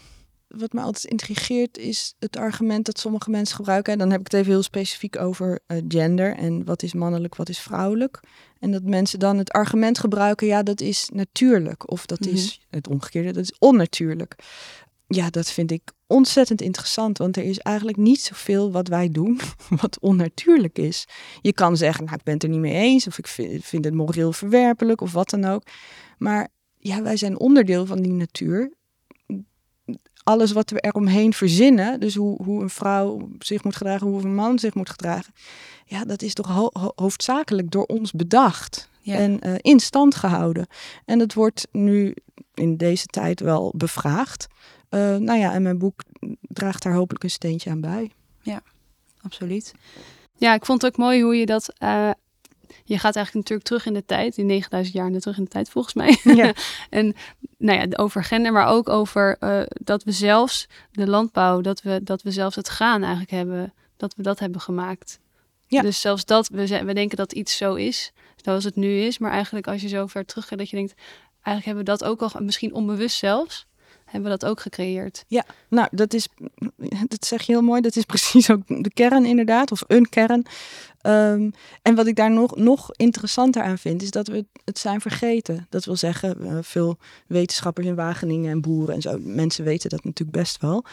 wat 0.48 0.74
me 0.74 0.82
altijd 0.82 1.06
intrigeert 1.06 1.78
is 1.78 2.14
het 2.20 2.38
argument 2.38 2.86
dat 2.86 3.00
sommige 3.00 3.30
mensen 3.30 3.56
gebruiken. 3.56 3.94
En 3.94 4.00
dan 4.00 4.12
heb 4.12 4.20
ik 4.20 4.32
het 4.32 4.42
even 4.42 4.52
heel 4.52 4.64
specifiek 4.64 5.20
over 5.20 5.60
uh, 5.68 5.78
gender 5.88 6.36
en 6.36 6.66
wat 6.66 6.84
is 6.84 6.94
mannelijk, 6.94 7.36
wat 7.36 7.50
is 7.50 7.60
vrouwelijk. 7.60 8.20
En 8.60 8.72
dat 8.72 8.84
mensen 8.84 9.20
dan 9.20 9.38
het 9.38 9.52
argument 9.52 10.00
gebruiken, 10.00 10.48
ja, 10.48 10.64
dat 10.64 10.82
is 10.82 11.10
natuurlijk. 11.14 11.92
Of 11.92 12.06
dat 12.06 12.20
mm 12.20 12.28
-hmm. 12.28 12.36
is 12.36 12.60
het 12.70 12.88
omgekeerde, 12.88 13.32
dat 13.32 13.44
is 13.44 13.56
onnatuurlijk. 13.60 14.36
Ja, 15.08 15.30
dat 15.30 15.52
vind 15.52 15.72
ik 15.72 15.92
ontzettend 16.08 16.62
interessant, 16.62 17.18
want 17.18 17.38
er 17.38 17.44
is 17.44 17.60
eigenlijk 17.60 17.98
niet 17.98 18.22
zoveel 18.22 18.72
wat 18.72 18.88
wij 18.88 19.10
doen 19.10 19.40
wat 19.82 20.00
onnatuurlijk 20.00 20.78
is. 20.78 21.06
Je 21.42 21.54
kan 21.54 21.78
zeggen, 21.78 22.06
nou, 22.06 22.18
ik 22.18 22.24
ben 22.24 22.34
het 22.34 22.44
er 22.44 22.50
niet 22.50 22.60
mee 22.60 22.74
eens, 22.74 23.08
of 23.08 23.18
ik 23.18 23.28
vind, 23.62 23.86
het 23.86 23.94
moreel 23.94 24.34
verwerpelijk, 24.34 25.02
of 25.02 25.12
wat 25.12 25.30
dan 25.30 25.46
ook. 25.46 25.64
Maar 26.18 26.48
ja, 26.78 27.02
wij 27.02 27.18
zijn 27.18 27.40
onderdeel 27.40 27.86
van 27.86 28.02
die 28.02 28.12
natuur 28.12 28.76
alles 30.28 30.52
wat 30.52 30.70
we 30.70 30.80
eromheen 30.80 31.34
verzinnen, 31.34 32.00
dus 32.00 32.16
hoe, 32.16 32.44
hoe 32.44 32.62
een 32.62 32.70
vrouw 32.70 33.30
zich 33.40 33.64
moet 33.64 33.76
gedragen, 33.76 34.08
hoe 34.08 34.24
een 34.24 34.36
man 34.36 34.60
zich 34.60 34.74
moet 34.74 34.90
gedragen, 34.90 35.34
ja, 35.86 36.06
dat 36.06 36.22
is 36.22 36.34
toch 36.34 36.48
ho 36.48 36.70
ho 36.74 36.92
hoofdzakelijk 36.96 37.72
door 37.72 37.84
ons 37.86 38.12
bedacht 38.12 38.90
ja. 39.02 39.16
en 39.16 39.40
uh, 39.46 39.56
in 39.58 39.80
stand 39.80 40.16
gehouden. 40.16 40.68
En 41.06 41.20
dat 41.20 41.34
wordt 41.34 41.68
nu 41.72 42.16
in 42.54 42.78
deze 42.78 43.06
tijd 43.06 43.40
wel 43.40 43.74
bevraagd. 43.76 44.48
Uh, 44.90 45.16
nou 45.16 45.40
ja, 45.40 45.54
en 45.54 45.62
mijn 45.62 45.78
boek 45.78 46.02
draagt 46.42 46.84
daar 46.84 46.94
hopelijk 46.94 47.24
een 47.24 47.30
steentje 47.30 47.70
aan 47.70 47.82
bij. 47.82 48.12
Ja, 48.42 48.62
absoluut. 49.22 49.74
Ja, 50.38 50.54
ik 50.54 50.66
vond 50.66 50.82
het 50.82 50.92
ook 50.92 50.98
mooi 50.98 51.22
hoe 51.22 51.36
je 51.36 51.46
dat. 51.46 51.74
Uh, 51.84 52.10
je 52.84 52.98
gaat 52.98 53.16
eigenlijk 53.16 53.34
natuurlijk 53.34 53.68
terug 53.68 53.86
in 53.86 53.94
de 53.94 54.06
tijd, 54.06 54.36
die 54.36 54.46
9000 54.46 54.96
jaar 54.96 55.20
terug 55.20 55.38
in 55.38 55.44
de 55.44 55.50
tijd 55.50 55.70
volgens 55.70 55.94
mij. 55.94 56.20
Ja. 56.24 56.54
en 56.90 57.16
nou 57.58 57.80
ja, 57.80 57.98
over 57.98 58.24
gender, 58.24 58.52
maar 58.52 58.68
ook 58.68 58.90
over 58.90 59.38
uh, 59.40 59.62
dat 59.68 60.04
we 60.04 60.12
zelfs 60.12 60.68
de 60.92 61.08
landbouw, 61.08 61.62
dat 61.62 61.82
we, 61.82 62.00
dat 62.04 62.22
we 62.22 62.32
zelfs 62.32 62.56
het 62.56 62.68
graan 62.68 63.02
eigenlijk 63.02 63.32
hebben, 63.32 63.74
dat 63.98 64.16
we 64.16 64.24
dat 64.24 64.40
hebben 64.40 64.62
gemaakt. 64.62 65.20
Ja. 65.68 65.82
Dus 65.82 66.02
zelfs 66.02 66.26
dat, 66.26 66.48
we, 66.48 66.84
we 66.86 66.94
denken 66.94 67.18
dat 67.18 67.34
iets 67.34 67.58
zo 67.58 67.74
is, 67.74 68.12
zoals 68.36 68.64
het 68.64 68.76
nu 68.76 69.00
is. 69.00 69.18
Maar 69.18 69.32
eigenlijk 69.32 69.68
als 69.68 69.82
je 69.82 69.88
zo 69.88 70.08
ver 70.08 70.26
terug 70.26 70.48
gaat, 70.48 70.58
dat 70.58 70.70
je 70.70 70.76
denkt, 70.76 70.94
eigenlijk 71.42 71.66
hebben 71.66 71.84
we 71.84 72.00
dat 72.00 72.04
ook 72.04 72.22
al, 72.22 72.42
misschien 72.42 72.74
onbewust 72.74 73.18
zelfs, 73.18 73.67
hebben 74.08 74.32
we 74.32 74.38
dat 74.38 74.50
ook 74.50 74.60
gecreëerd. 74.60 75.26
Ja, 75.28 75.46
nou, 75.70 75.88
dat 75.92 76.14
is, 76.14 76.28
dat 77.08 77.26
zeg 77.26 77.42
je 77.42 77.52
heel 77.52 77.62
mooi, 77.62 77.82
dat 77.82 77.96
is 77.96 78.04
precies 78.14 78.52
ook 78.52 78.62
de 78.68 78.92
kern 78.94 79.26
inderdaad, 79.26 79.72
of 79.72 79.84
een 79.88 80.10
kern. 80.10 80.46
Um, 81.08 81.52
en 81.82 81.96
wat 81.96 82.08
ik 82.08 82.16
daar 82.16 82.32
nog, 82.32 82.56
nog 82.56 82.90
interessanter 82.92 83.64
aan 83.64 83.78
vind, 83.78 84.02
is 84.02 84.12
dat 84.12 84.28
we 84.28 84.46
het 84.66 84.80
zijn 84.80 85.02
vergeten. 85.02 85.66
Dat 85.70 85.86
wil 85.86 85.96
zeggen, 85.96 86.38
uh, 86.42 86.58
veel 86.62 86.98
wetenschappers 87.28 87.88
in 87.88 87.96
Wageningen 87.96 88.52
en 88.52 88.62
boeren 88.62 88.96
en 88.96 89.02
zo, 89.02 89.18
mensen 89.20 89.64
weten 89.64 89.90
dat 89.90 90.04
natuurlijk 90.04 90.38
best 90.38 90.62
wel. 90.62 90.86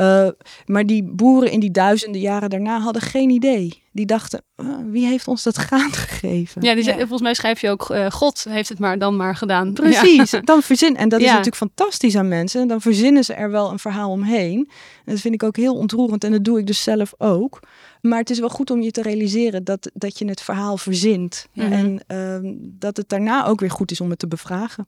Uh, 0.00 0.28
maar 0.66 0.86
die 0.86 1.02
boeren 1.02 1.50
in 1.50 1.60
die 1.60 1.70
duizenden 1.70 2.20
jaren 2.20 2.50
daarna 2.50 2.80
hadden 2.80 3.02
geen 3.02 3.30
idee. 3.30 3.82
Die 3.92 4.06
dachten, 4.06 4.42
uh, 4.56 4.66
wie 4.86 5.06
heeft 5.06 5.28
ons 5.28 5.42
dat 5.42 5.56
graan 5.56 5.92
gegeven? 5.92 6.62
Ja, 6.62 6.74
die 6.74 6.84
ja. 6.84 6.96
volgens 6.96 7.20
mij 7.20 7.34
schrijf 7.34 7.60
je 7.60 7.70
ook, 7.70 7.90
uh, 7.90 8.10
God 8.10 8.44
heeft 8.48 8.68
het 8.68 8.78
maar 8.78 8.98
dan 8.98 9.16
maar 9.16 9.36
gedaan. 9.36 9.72
Precies, 9.72 10.30
ja. 10.30 10.40
dan 10.50 10.62
verzin. 10.62 10.96
En 10.96 11.08
dat 11.08 11.20
is 11.20 11.26
natuurlijk 11.26 11.56
fantastisch 11.56 12.16
aan 12.16 12.28
mensen. 12.28 12.68
Dan 12.68 12.80
verzinnen 12.80 13.24
ze 13.24 13.34
er 13.34 13.50
wel 13.50 13.70
een 13.70 13.78
verhaal 13.78 14.10
omheen. 14.10 14.70
En 15.04 15.12
dat 15.12 15.20
vind 15.20 15.34
ik 15.34 15.42
ook 15.42 15.56
heel 15.56 15.74
ontroerend 15.74 16.24
en 16.24 16.32
dat 16.32 16.44
doe 16.44 16.58
ik 16.58 16.66
dus 16.66 16.82
zelf 16.82 17.14
ook. 17.18 17.60
Maar 18.02 18.18
het 18.18 18.30
is 18.30 18.38
wel 18.38 18.48
goed 18.48 18.70
om 18.70 18.82
je 18.82 18.90
te 18.90 19.02
realiseren 19.02 19.64
dat, 19.64 19.90
dat 19.94 20.18
je 20.18 20.28
het 20.28 20.40
verhaal 20.40 20.76
verzint. 20.76 21.46
Ja. 21.52 21.70
En 21.70 22.00
ehm, 22.06 22.54
dat 22.58 22.96
het 22.96 23.08
daarna 23.08 23.46
ook 23.46 23.60
weer 23.60 23.70
goed 23.70 23.90
is 23.90 24.00
om 24.00 24.10
het 24.10 24.18
te 24.18 24.26
bevragen. 24.26 24.86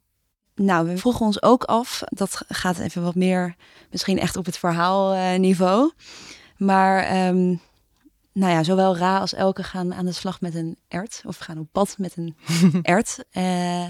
Nou, 0.54 0.86
we 0.86 0.98
vroegen 0.98 1.26
ons 1.26 1.42
ook 1.42 1.64
af, 1.64 2.02
dat 2.08 2.42
gaat 2.48 2.78
even 2.78 3.02
wat 3.02 3.14
meer 3.14 3.54
misschien 3.90 4.18
echt 4.18 4.36
op 4.36 4.46
het 4.46 4.58
verhaalniveau. 4.58 5.92
Maar 6.56 7.02
ehm, 7.02 7.54
nou 8.32 8.52
ja, 8.52 8.62
zowel 8.62 8.96
Ra 8.96 9.18
als 9.18 9.34
Elke 9.34 9.62
gaan 9.62 9.94
aan 9.94 10.04
de 10.04 10.12
slag 10.12 10.40
met 10.40 10.54
een 10.54 10.76
ert. 10.88 11.22
Of 11.26 11.36
gaan 11.36 11.58
op 11.58 11.68
pad 11.72 11.94
met 11.98 12.16
een 12.16 12.36
ert. 12.82 13.24
Eh, 13.30 13.86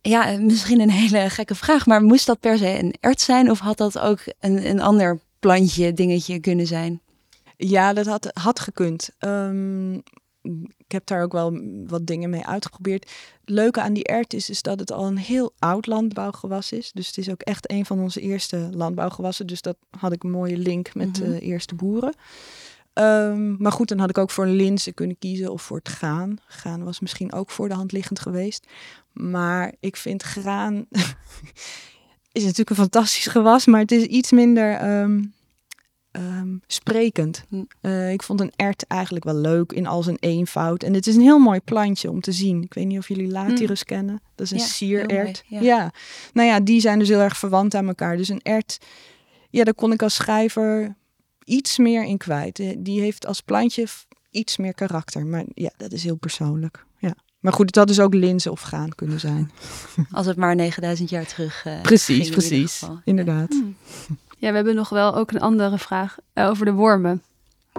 ja, 0.00 0.38
misschien 0.38 0.80
een 0.80 0.90
hele 0.90 1.30
gekke 1.30 1.54
vraag, 1.54 1.86
maar 1.86 2.02
moest 2.02 2.26
dat 2.26 2.40
per 2.40 2.58
se 2.58 2.78
een 2.78 2.94
ert 3.00 3.20
zijn? 3.20 3.50
Of 3.50 3.58
had 3.58 3.76
dat 3.76 3.98
ook 3.98 4.20
een, 4.40 4.68
een 4.68 4.80
ander 4.80 5.20
plantje, 5.38 5.92
dingetje 5.92 6.40
kunnen 6.40 6.66
zijn? 6.66 7.00
Ja, 7.60 7.92
dat 7.92 8.06
had, 8.06 8.30
had 8.32 8.60
gekund. 8.60 9.10
Um, 9.18 10.02
ik 10.76 10.92
heb 10.92 11.06
daar 11.06 11.22
ook 11.22 11.32
wel 11.32 11.60
wat 11.86 12.06
dingen 12.06 12.30
mee 12.30 12.46
uitgeprobeerd. 12.46 13.10
Het 13.40 13.50
leuke 13.50 13.80
aan 13.80 13.92
die 13.92 14.04
ert 14.04 14.34
is, 14.34 14.50
is 14.50 14.62
dat 14.62 14.80
het 14.80 14.92
al 14.92 15.06
een 15.06 15.16
heel 15.16 15.52
oud 15.58 15.86
landbouwgewas 15.86 16.72
is. 16.72 16.92
Dus 16.92 17.06
het 17.06 17.18
is 17.18 17.30
ook 17.30 17.40
echt 17.40 17.70
een 17.70 17.86
van 17.86 18.00
onze 18.00 18.20
eerste 18.20 18.68
landbouwgewassen. 18.72 19.46
Dus 19.46 19.62
dat 19.62 19.76
had 19.98 20.12
ik 20.12 20.22
een 20.22 20.30
mooie 20.30 20.56
link 20.56 20.94
met 20.94 21.14
de 21.14 21.24
mm 21.24 21.30
-hmm. 21.30 21.36
uh, 21.36 21.48
eerste 21.48 21.74
boeren. 21.74 22.14
Um, 22.94 23.56
maar 23.58 23.72
goed, 23.72 23.88
dan 23.88 23.98
had 23.98 24.10
ik 24.10 24.18
ook 24.18 24.30
voor 24.30 24.46
linzen 24.46 24.94
kunnen 24.94 25.18
kiezen 25.18 25.52
of 25.52 25.62
voor 25.62 25.76
het 25.76 25.88
graan. 25.88 26.36
Graan 26.46 26.84
was 26.84 27.00
misschien 27.00 27.32
ook 27.32 27.50
voor 27.50 27.68
de 27.68 27.74
hand 27.74 27.92
liggend 27.92 28.20
geweest. 28.20 28.66
Maar 29.12 29.74
ik 29.80 29.96
vind 29.96 30.22
graan 30.22 30.86
is 32.32 32.42
natuurlijk 32.42 32.70
een 32.70 32.76
fantastisch 32.76 33.26
gewas, 33.26 33.66
maar 33.66 33.80
het 33.80 33.92
is 33.92 34.02
iets 34.02 34.32
minder 34.32 35.00
um, 35.00 35.34
um, 36.12 36.62
sprekend. 36.66 37.44
Uh, 37.82 38.12
ik 38.12 38.22
vond 38.22 38.40
een 38.40 38.52
ert 38.56 38.86
eigenlijk 38.86 39.24
wel 39.24 39.34
leuk 39.34 39.72
in 39.72 39.86
al 39.86 40.02
zijn 40.02 40.16
eenvoud. 40.20 40.82
En 40.82 40.94
het 40.94 41.06
is 41.06 41.14
een 41.14 41.22
heel 41.22 41.38
mooi 41.38 41.60
plantje 41.60 42.10
om 42.10 42.20
te 42.20 42.32
zien. 42.32 42.62
Ik 42.62 42.74
weet 42.74 42.86
niet 42.86 42.98
of 42.98 43.08
jullie 43.08 43.30
Latirus 43.30 43.80
mm. 43.80 43.96
kennen. 43.96 44.20
Dat 44.34 44.46
is 44.46 44.52
een 44.52 44.58
ja, 44.58 44.64
sierert. 44.64 45.44
Ja. 45.46 45.60
ja, 45.60 45.92
nou 46.32 46.48
ja, 46.48 46.60
die 46.60 46.80
zijn 46.80 46.98
dus 46.98 47.08
heel 47.08 47.20
erg 47.20 47.36
verwant 47.36 47.74
aan 47.74 47.88
elkaar. 47.88 48.16
Dus 48.16 48.28
een 48.28 48.42
ert, 48.42 48.78
ja, 49.50 49.64
daar 49.64 49.74
kon 49.74 49.92
ik 49.92 50.02
als 50.02 50.14
schrijver 50.14 50.96
iets 51.44 51.78
meer 51.78 52.04
in 52.04 52.18
kwijt. 52.18 52.74
Die 52.78 53.00
heeft 53.00 53.26
als 53.26 53.40
plantje 53.40 53.86
iets 54.30 54.56
meer 54.56 54.74
karakter. 54.74 55.26
Maar 55.26 55.44
ja, 55.54 55.70
dat 55.76 55.92
is 55.92 56.04
heel 56.04 56.16
persoonlijk. 56.16 56.84
Ja. 56.98 57.14
Maar 57.38 57.52
goed, 57.52 57.72
dat 57.72 57.90
is 57.90 58.00
ook 58.00 58.14
linzen 58.14 58.50
of 58.50 58.60
gaan 58.60 58.94
kunnen 58.94 59.20
zijn. 59.20 59.50
Als 60.10 60.26
het 60.26 60.36
maar 60.36 60.54
9000 60.54 61.10
jaar 61.10 61.26
terug 61.26 61.64
uh, 61.66 61.80
Precies, 61.80 62.28
precies. 62.28 62.82
In 62.82 63.00
Inderdaad. 63.04 63.54
Ja. 64.08 64.14
Ja, 64.38 64.48
we 64.48 64.54
hebben 64.54 64.74
nog 64.74 64.88
wel 64.88 65.14
ook 65.14 65.30
een 65.30 65.40
andere 65.40 65.78
vraag 65.78 66.16
uh, 66.34 66.48
over 66.48 66.64
de 66.64 66.72
wormen. 66.72 67.22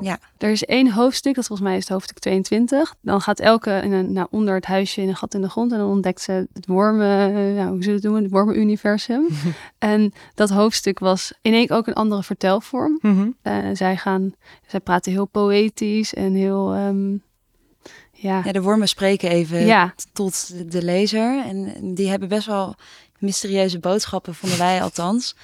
Ja. 0.01 0.19
Er 0.37 0.49
is 0.49 0.65
één 0.65 0.91
hoofdstuk, 0.91 1.35
dat 1.35 1.47
volgens 1.47 1.67
mij 1.67 1.77
is 1.77 1.83
het 1.83 1.93
hoofdstuk 1.93 2.19
22. 2.19 2.95
Dan 3.01 3.21
gaat 3.21 3.39
elke 3.39 3.71
in 3.83 3.91
een, 3.91 4.13
nou, 4.13 4.27
onder 4.29 4.55
het 4.55 4.65
huisje 4.65 5.01
in 5.01 5.07
een 5.07 5.15
gat 5.15 5.33
in 5.33 5.41
de 5.41 5.49
grond 5.49 5.71
en 5.71 5.77
dan 5.77 5.89
ontdekt 5.89 6.21
ze 6.21 6.47
het 6.53 6.65
wormen, 6.65 7.31
uh, 7.31 7.55
nou, 7.55 7.69
hoe 7.69 7.83
zullen 7.83 7.83
we 7.83 7.91
het 7.91 8.03
noemen, 8.03 8.23
het 8.23 8.31
wormenuniversum. 8.31 9.27
en 9.77 10.13
dat 10.35 10.49
hoofdstuk 10.49 10.99
was 10.99 11.33
in 11.41 11.53
één 11.53 11.69
ook 11.69 11.87
een 11.87 11.93
andere 11.93 12.23
vertelvorm. 12.23 12.99
Mm 13.01 13.15
-hmm. 13.15 13.35
uh, 13.43 13.69
zij 13.75 13.97
gaan, 13.97 14.33
zij 14.67 14.79
praten 14.79 15.11
heel 15.11 15.25
poëtisch 15.25 16.13
en 16.13 16.33
heel, 16.33 16.75
um, 16.75 17.23
ja. 18.21 18.41
ja. 18.45 18.51
De 18.51 18.61
wormen 18.61 18.87
spreken 18.87 19.29
even 19.29 19.65
ja. 19.65 19.93
tot 20.13 20.51
de 20.71 20.83
lezer 20.83 21.45
en 21.45 21.73
die 21.93 22.09
hebben 22.09 22.27
best 22.29 22.47
wel 22.47 22.75
mysterieuze 23.19 23.79
boodschappen, 23.79 24.35
vonden 24.35 24.57
wij 24.57 24.81
althans. 24.81 25.35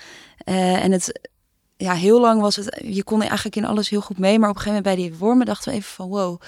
Uh, 0.45 0.83
en 0.83 0.91
het 0.91 1.29
ja, 1.77 1.93
heel 1.93 2.19
lang 2.19 2.41
was 2.41 2.55
het, 2.55 2.81
je 2.83 3.03
kon 3.03 3.21
eigenlijk 3.21 3.55
in 3.55 3.65
alles 3.65 3.89
heel 3.89 4.01
goed 4.01 4.17
mee. 4.17 4.39
Maar 4.39 4.49
op 4.49 4.55
een 4.55 4.61
gegeven 4.61 4.83
moment 4.83 5.01
bij 5.01 5.09
die 5.09 5.19
wormen 5.19 5.45
dachten 5.45 5.71
we 5.71 5.77
even 5.77 5.93
van 5.93 6.07
wow. 6.07 6.41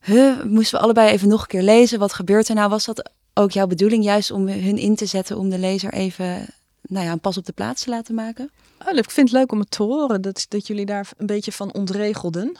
Huh, 0.00 0.42
moesten 0.42 0.78
we 0.78 0.84
allebei 0.84 1.10
even 1.10 1.28
nog 1.28 1.40
een 1.40 1.46
keer 1.46 1.62
lezen. 1.62 1.98
Wat 1.98 2.12
gebeurt 2.12 2.48
er 2.48 2.54
nou? 2.54 2.68
Was 2.68 2.84
dat 2.84 3.10
ook 3.34 3.50
jouw 3.50 3.66
bedoeling 3.66 4.04
juist 4.04 4.30
om 4.30 4.48
hun 4.48 4.78
in 4.78 4.96
te 4.96 5.06
zetten 5.06 5.38
om 5.38 5.50
de 5.50 5.58
lezer 5.58 5.92
even 5.92 6.46
nou 6.82 7.06
ja, 7.06 7.12
een 7.12 7.20
pas 7.20 7.36
op 7.36 7.46
de 7.46 7.52
plaats 7.52 7.82
te 7.82 7.90
laten 7.90 8.14
maken? 8.14 8.50
Oh, 8.86 8.96
ik 8.96 9.10
vind 9.10 9.28
het 9.28 9.38
leuk 9.38 9.52
om 9.52 9.58
het 9.58 9.70
te 9.70 9.82
horen 9.82 10.22
dat, 10.22 10.46
dat 10.48 10.66
jullie 10.66 10.86
daar 10.86 11.08
een 11.16 11.26
beetje 11.26 11.52
van 11.52 11.72
ontregelden. 11.72 12.56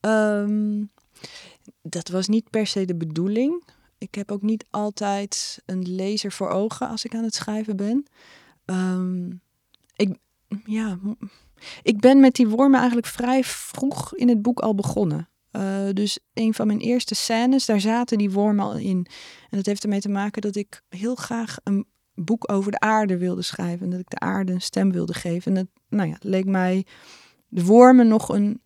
Ehm, 0.00 0.82
dat 1.82 2.08
was 2.08 2.28
niet 2.28 2.50
per 2.50 2.66
se 2.66 2.84
de 2.84 2.96
bedoeling. 2.96 3.64
Ik 3.98 4.14
heb 4.14 4.30
ook 4.30 4.42
niet 4.42 4.66
altijd 4.70 5.62
een 5.66 5.94
lezer 5.94 6.32
voor 6.32 6.48
ogen 6.48 6.88
als 6.88 7.04
ik 7.04 7.14
aan 7.14 7.24
het 7.24 7.34
schrijven 7.34 7.76
ben. 7.76 8.06
Ehm, 8.64 9.30
ik, 9.96 10.16
ja, 10.64 10.98
ik 11.82 12.00
ben 12.00 12.20
met 12.20 12.34
die 12.34 12.48
wormen 12.48 12.78
eigenlijk 12.78 13.06
vrij 13.06 13.44
vroeg 13.44 14.14
in 14.14 14.28
het 14.28 14.42
boek 14.42 14.60
al 14.60 14.74
begonnen. 14.74 15.28
Uh, 15.52 15.88
dus 15.92 16.18
een 16.34 16.54
van 16.54 16.66
mijn 16.66 16.80
eerste 16.80 17.14
scènes, 17.14 17.66
daar 17.66 17.80
zaten 17.80 18.18
die 18.18 18.30
wormen 18.30 18.64
al 18.64 18.76
in. 18.76 19.06
En 19.50 19.56
dat 19.56 19.66
heeft 19.66 19.82
ermee 19.82 20.00
te 20.00 20.08
maken 20.08 20.42
dat 20.42 20.56
ik 20.56 20.82
heel 20.88 21.14
graag 21.14 21.56
een 21.64 21.86
boek 22.14 22.52
over 22.52 22.70
de 22.70 22.80
aarde 22.80 23.18
wilde 23.18 23.42
schrijven. 23.42 23.84
En 23.84 23.90
dat 23.90 24.00
ik 24.00 24.10
de 24.10 24.18
aarde 24.18 24.52
een 24.52 24.60
stem 24.60 24.92
wilde 24.92 25.14
geven. 25.14 25.52
En 25.52 25.58
het 25.58 25.68
nou 25.88 26.08
ja, 26.08 26.16
leek 26.20 26.44
mij 26.44 26.86
de 27.48 27.64
wormen 27.64 28.08
nog 28.08 28.28
een, 28.28 28.62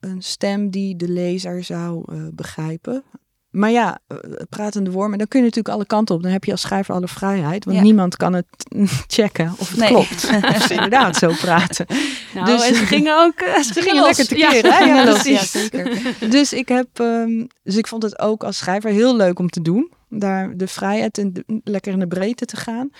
een 0.00 0.22
stem 0.22 0.70
die 0.70 0.96
de 0.96 1.08
lezer 1.08 1.64
zou 1.64 2.12
uh, 2.12 2.28
begrijpen. 2.32 3.04
Maar 3.50 3.70
ja, 3.70 3.98
eh, 4.06 4.16
pratende 4.48 4.90
wormen, 4.90 5.18
dan 5.18 5.28
kun 5.28 5.38
je 5.38 5.44
natuurlijk 5.44 5.74
alle 5.74 5.86
kanten 5.86 6.14
op. 6.14 6.22
Dan 6.22 6.32
heb 6.32 6.44
je 6.44 6.50
als 6.50 6.60
schrijver 6.60 6.94
alle 6.94 7.08
vrijheid. 7.08 7.64
Want 7.64 7.80
niemand 7.80 8.16
kan 8.16 8.32
het 8.32 8.46
checken 9.16 9.54
of 9.58 9.68
het 9.68 9.78
nee. 9.78 9.88
klopt. 9.88 10.30
Of 10.56 10.62
ze 10.62 10.74
inderdaad 10.74 11.16
zo 11.16 11.32
praten. 11.40 11.86
Nou, 12.34 12.46
dus, 12.46 12.68
en 12.68 12.74
ze 12.74 12.86
gingen 12.86 13.18
ook 13.18 13.40
uh, 13.40 13.62
ze, 13.62 13.82
gingen 13.82 14.02
lekker 14.02 14.26
te 14.26 14.34
keren. 14.34 14.70
Ja, 14.86 15.04
ja, 15.04 15.20
ja, 15.24 15.44
zeker. 15.44 16.14
Dus 16.30 16.52
ik, 16.52 16.68
heb, 16.68 16.98
um, 16.98 17.46
dus 17.62 17.76
ik 17.76 17.86
vond 17.86 18.02
het 18.02 18.18
ook 18.18 18.44
als 18.44 18.56
schrijver 18.56 18.90
heel 18.90 19.16
leuk 19.16 19.38
om 19.38 19.48
te 19.48 19.62
doen. 19.62 19.92
Daar 20.08 20.56
de 20.56 20.66
vrijheid 20.66 21.18
en 21.18 21.32
de, 21.32 21.60
lekker 21.64 21.92
in 21.92 21.98
de 21.98 22.06
breedte 22.06 22.44
te 22.44 22.56
gaan. 22.56 22.90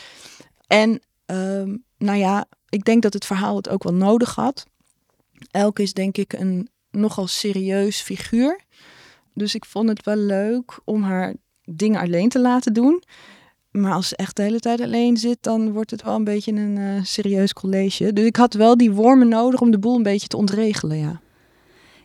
En 0.66 1.00
um, 1.26 1.84
nou 1.98 2.18
ja, 2.18 2.44
ik 2.68 2.84
denk 2.84 3.02
dat 3.02 3.12
het 3.12 3.26
verhaal 3.26 3.56
het 3.56 3.68
ook 3.68 3.82
wel 3.82 3.94
nodig 3.94 4.34
had. 4.34 4.66
Elke 5.50 5.82
is 5.82 5.92
denk 5.92 6.16
ik 6.16 6.32
een 6.32 6.68
nogal 6.90 7.26
serieus 7.26 8.00
figuur. 8.00 8.60
Dus 9.34 9.54
ik 9.54 9.64
vond 9.64 9.88
het 9.88 10.04
wel 10.04 10.16
leuk 10.16 10.78
om 10.84 11.02
haar 11.02 11.34
dingen 11.64 12.00
alleen 12.00 12.28
te 12.28 12.40
laten 12.40 12.72
doen. 12.72 13.02
Maar 13.70 13.92
als 13.92 14.08
ze 14.08 14.16
echt 14.16 14.36
de 14.36 14.42
hele 14.42 14.60
tijd 14.60 14.80
alleen 14.80 15.16
zit, 15.16 15.38
dan 15.40 15.72
wordt 15.72 15.90
het 15.90 16.02
wel 16.02 16.14
een 16.14 16.24
beetje 16.24 16.52
een 16.52 16.76
uh, 16.76 17.04
serieus 17.04 17.52
college. 17.52 18.12
Dus 18.12 18.24
ik 18.24 18.36
had 18.36 18.54
wel 18.54 18.76
die 18.76 18.92
wormen 18.92 19.28
nodig 19.28 19.60
om 19.60 19.70
de 19.70 19.78
boel 19.78 19.96
een 19.96 20.02
beetje 20.02 20.28
te 20.28 20.36
ontregelen, 20.36 20.98
ja. 20.98 21.20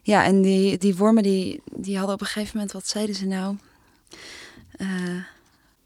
Ja, 0.01 0.23
en 0.25 0.41
die, 0.41 0.77
die 0.77 0.95
wormen 0.95 1.23
die, 1.23 1.61
die 1.75 1.97
hadden 1.97 2.15
op 2.15 2.21
een 2.21 2.27
gegeven 2.27 2.51
moment, 2.53 2.73
wat 2.73 2.87
zeiden 2.87 3.15
ze 3.15 3.25
nou? 3.25 3.55
Uh, 4.77 4.87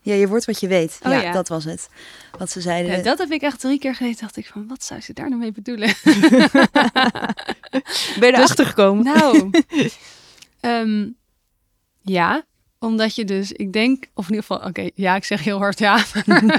ja, 0.02 0.14
je 0.14 0.28
wordt 0.28 0.46
wat 0.46 0.60
je 0.60 0.68
weet. 0.68 1.00
Oh, 1.04 1.12
ja, 1.12 1.22
ja, 1.22 1.32
dat 1.32 1.48
was 1.48 1.64
het. 1.64 1.90
Wat 2.38 2.52
ze 2.52 2.62
zeiden. 2.62 2.98
Ja, 2.98 3.04
dat 3.04 3.18
heb 3.18 3.32
ik 3.32 3.42
echt 3.42 3.60
drie 3.60 3.80
keer 3.80 3.96
gelezen. 3.96 4.22
Dacht 4.22 4.38
ik 4.38 4.46
van, 4.46 4.68
wat 4.68 4.84
zou 4.84 5.02
ze 5.02 5.14
daar 5.14 5.30
nou 5.30 5.42
mee 5.42 5.52
bedoelen? 5.52 5.94
ben 8.20 8.28
je 8.28 8.34
erachter 8.34 8.56
dus, 8.56 8.68
gekomen? 8.68 9.04
Nou, 9.04 9.50
um, 10.62 11.16
Ja, 12.02 12.46
omdat 12.80 13.16
je 13.16 13.26
dus, 13.26 13.52
ik 13.52 13.74
denk, 13.74 14.06
of 14.14 14.30
in 14.30 14.36
ieder 14.36 14.46
geval, 14.48 14.68
oké, 14.68 14.90
ja, 14.96 15.16
ik 15.16 15.24
zeg 15.24 15.44
heel 15.44 15.58
hard 15.58 15.80
ja. 15.80 16.04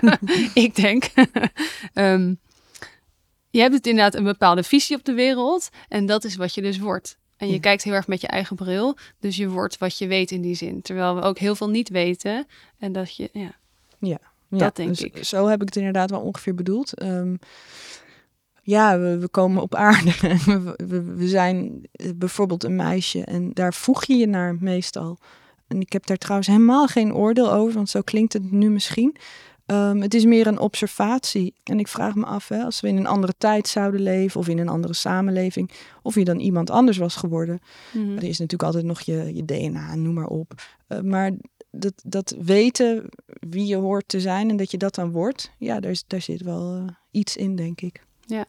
ik 0.64 0.74
denk, 0.74 1.10
um, 1.94 2.40
je 3.50 3.60
hebt 3.60 3.74
het 3.74 3.86
inderdaad 3.86 4.14
een 4.14 4.24
bepaalde 4.24 4.62
visie 4.62 4.96
op 4.96 5.04
de 5.04 5.12
wereld 5.12 5.68
en 5.88 6.06
dat 6.06 6.24
is 6.24 6.36
wat 6.36 6.54
je 6.54 6.62
dus 6.62 6.78
wordt. 6.78 7.18
En 7.40 7.50
je 7.50 7.60
kijkt 7.60 7.82
heel 7.82 7.92
erg 7.92 8.06
met 8.06 8.20
je 8.20 8.26
eigen 8.26 8.56
bril, 8.56 8.96
dus 9.18 9.36
je 9.36 9.48
wordt 9.48 9.78
wat 9.78 9.98
je 9.98 10.06
weet 10.06 10.30
in 10.30 10.40
die 10.40 10.54
zin. 10.54 10.82
Terwijl 10.82 11.14
we 11.14 11.22
ook 11.22 11.38
heel 11.38 11.54
veel 11.54 11.70
niet 11.70 11.88
weten 11.88 12.46
en 12.78 12.92
dat 12.92 13.16
je, 13.16 13.30
ja. 13.32 13.52
Ja, 13.98 14.18
dat 14.48 14.76
denk 14.76 14.88
dus 14.88 15.00
ik. 15.00 15.24
Zo 15.24 15.46
heb 15.46 15.60
ik 15.60 15.66
het 15.66 15.76
inderdaad 15.76 16.10
wel 16.10 16.20
ongeveer 16.20 16.54
bedoeld. 16.54 17.02
Um, 17.02 17.38
ja, 18.62 18.98
we, 18.98 19.18
we, 19.18 19.28
komen 19.28 19.62
op 19.62 19.74
aarde. 19.74 20.12
we, 20.44 20.74
we, 20.86 21.02
we, 21.02 21.28
zijn 21.28 21.82
eh, 21.92 22.10
bijvoorbeeld 22.16 22.64
een 22.64 22.76
meisje 22.76 23.24
en 23.24 23.52
daar 23.52 23.74
voeg 23.74 24.04
je 24.04 24.16
je 24.16 24.26
naar 24.26 24.56
meestal. 24.60 25.18
En 25.66 25.80
ik 25.80 25.92
heb 25.92 26.06
daar 26.06 26.16
trouwens 26.16 26.48
helemaal 26.48 26.86
geen 26.86 27.14
oordeel 27.14 27.52
over, 27.52 27.74
want 27.74 27.90
zo 27.90 28.00
klinkt 28.00 28.32
het 28.32 28.50
nu 28.50 28.70
misschien. 28.70 29.16
Um, 29.70 30.02
het 30.02 30.14
is 30.14 30.24
meer 30.24 30.46
een 30.46 30.58
observatie. 30.58 31.54
En 31.64 31.78
ik 31.78 31.88
vraag 31.88 32.14
me 32.14 32.24
af, 32.24 32.48
hè, 32.48 32.62
als 32.64 32.80
we 32.80 32.88
in 32.88 32.96
een 32.96 33.06
andere 33.06 33.34
tijd 33.38 33.68
zouden 33.68 34.00
leven 34.00 34.40
of 34.40 34.48
in 34.48 34.58
een 34.58 34.68
andere 34.68 34.94
samenleving, 34.94 35.70
of 36.02 36.14
je 36.14 36.24
dan 36.24 36.38
iemand 36.38 36.70
anders 36.70 36.98
was 36.98 37.16
geworden. 37.16 37.60
Mm 37.92 38.16
Er 38.16 38.24
is 38.24 38.38
natuurlijk 38.38 38.62
altijd 38.62 38.84
nog 38.84 39.00
je, 39.00 39.34
je 39.34 39.44
DNA, 39.44 39.94
noem 39.94 40.14
maar 40.14 40.26
op. 40.26 40.54
Uh, 40.88 41.00
maar 41.00 41.32
dat, 41.70 41.92
dat 42.04 42.36
weten 42.40 43.08
wie 43.26 43.66
je 43.66 43.76
hoort 43.76 44.04
te 44.06 44.20
zijn 44.20 44.50
en 44.50 44.56
dat 44.56 44.70
je 44.70 44.78
dat 44.78 44.94
dan 44.94 45.10
wordt, 45.10 45.50
ja, 45.58 45.80
daar, 45.80 46.02
daar 46.06 46.20
zit 46.20 46.42
wel 46.42 46.76
uh, 46.76 46.82
iets 47.10 47.36
in, 47.36 47.56
denk 47.56 47.80
ik. 47.80 48.04
Ja. 48.26 48.44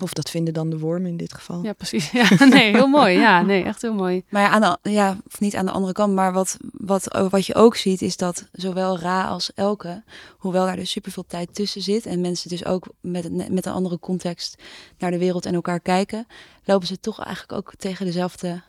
Of 0.00 0.12
dat 0.12 0.30
vinden 0.30 0.54
dan 0.54 0.70
de 0.70 0.78
wormen 0.78 1.10
in 1.10 1.16
dit 1.16 1.34
geval. 1.34 1.62
Ja, 1.62 1.72
precies. 1.72 2.10
Ja, 2.18 2.44
nee, 2.44 2.72
heel 2.72 2.86
mooi. 2.86 3.18
Ja, 3.18 3.42
nee, 3.42 3.62
echt 3.62 3.82
heel 3.82 3.94
mooi. 3.94 4.22
Maar 4.28 4.42
ja, 4.42 4.48
aan 4.48 4.78
de, 4.82 4.90
ja, 4.90 5.16
of 5.26 5.40
niet 5.40 5.56
aan 5.56 5.66
de 5.66 5.72
andere 5.72 5.92
kant, 5.92 6.14
maar 6.14 6.32
wat, 6.32 6.56
wat, 6.88 7.28
wat 7.30 7.46
je 7.46 7.54
ook 7.54 7.76
ziet 7.76 8.02
is 8.02 8.16
dat 8.16 8.48
zowel 8.52 8.98
Ra 8.98 9.24
als 9.24 9.52
Elke, 9.54 10.02
hoewel 10.38 10.64
daar 10.64 10.76
dus 10.76 10.90
superveel 10.90 11.24
tijd 11.26 11.54
tussen 11.54 11.82
zit 11.82 12.06
en 12.06 12.20
mensen 12.20 12.48
dus 12.48 12.64
ook 12.64 12.86
met, 13.00 13.50
met 13.50 13.66
een 13.66 13.72
andere 13.72 13.98
context 13.98 14.62
naar 14.98 15.10
de 15.10 15.18
wereld 15.18 15.46
en 15.46 15.54
elkaar 15.54 15.80
kijken, 15.80 16.26
lopen 16.64 16.86
ze 16.86 17.00
toch 17.00 17.20
eigenlijk 17.24 17.52
ook 17.58 17.72
tegen 17.76 18.06
dezelfde 18.06 18.62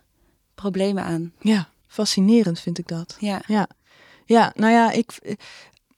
problemen 0.56 1.04
aan. 1.04 1.34
Ja, 1.40 1.70
fascinerend 1.88 2.60
vind 2.60 2.78
ik 2.78 2.88
dat. 2.88 3.16
Ja. 3.20 3.42
Ja, 3.48 3.68
ja 4.26 4.54
nou 4.56 4.74
ja, 4.74 4.92
ik, 4.92 5.38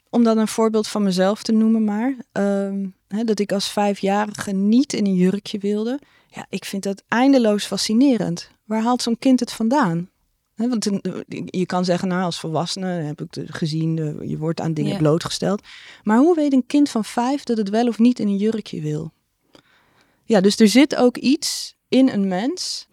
om 0.10 0.23
dan 0.23 0.38
een 0.38 0.47
voorbeeld 0.47 0.88
van 0.88 1.03
mezelf 1.03 1.43
te 1.43 1.51
noemen 1.51 1.84
maar. 1.84 2.15
Ehm, 2.31 2.88
hè, 3.07 3.23
dat 3.23 3.39
ik 3.39 3.51
als 3.51 3.71
vijfjarige 3.71 4.51
niet 4.51 4.93
in 4.93 5.05
een 5.05 5.15
jurkje 5.15 5.57
wilde. 5.57 5.99
Ja, 6.27 6.45
ik 6.49 6.65
vind 6.65 6.84
dat 6.84 7.03
eindeloos 7.07 7.65
fascinerend. 7.65 8.49
Waar 8.65 8.81
haalt 8.81 9.01
zo'n 9.01 9.19
kind 9.19 9.39
het 9.39 9.51
vandaan? 9.51 10.10
Want 10.55 10.89
je 11.45 11.65
kan 11.65 11.85
zeggen, 11.85 12.07
nou 12.07 12.23
als 12.23 12.39
volwassene 12.39 12.87
heb 12.87 13.21
ik 13.21 13.43
gezien, 13.45 13.95
je 14.29 14.37
wordt 14.37 14.61
aan 14.61 14.73
dingen 14.73 14.97
blootgesteld. 14.97 15.61
Maar 16.03 16.17
hoe 16.17 16.35
weet 16.35 16.53
een 16.53 16.65
kind 16.67 16.89
van 16.89 17.05
vijf 17.05 17.43
dat 17.43 17.57
het 17.57 17.69
wel 17.69 17.87
of 17.87 17.99
niet 17.99 18.19
in 18.19 18.27
een 18.27 18.37
jurkje 18.37 18.81
wil? 18.81 19.11
Ja, 20.23 20.41
dus 20.41 20.59
er 20.59 20.67
zit 20.67 20.95
ook 20.95 21.17
iets 21.17 21.75
in 21.87 22.09
een 22.09 22.27
mens 22.27 22.87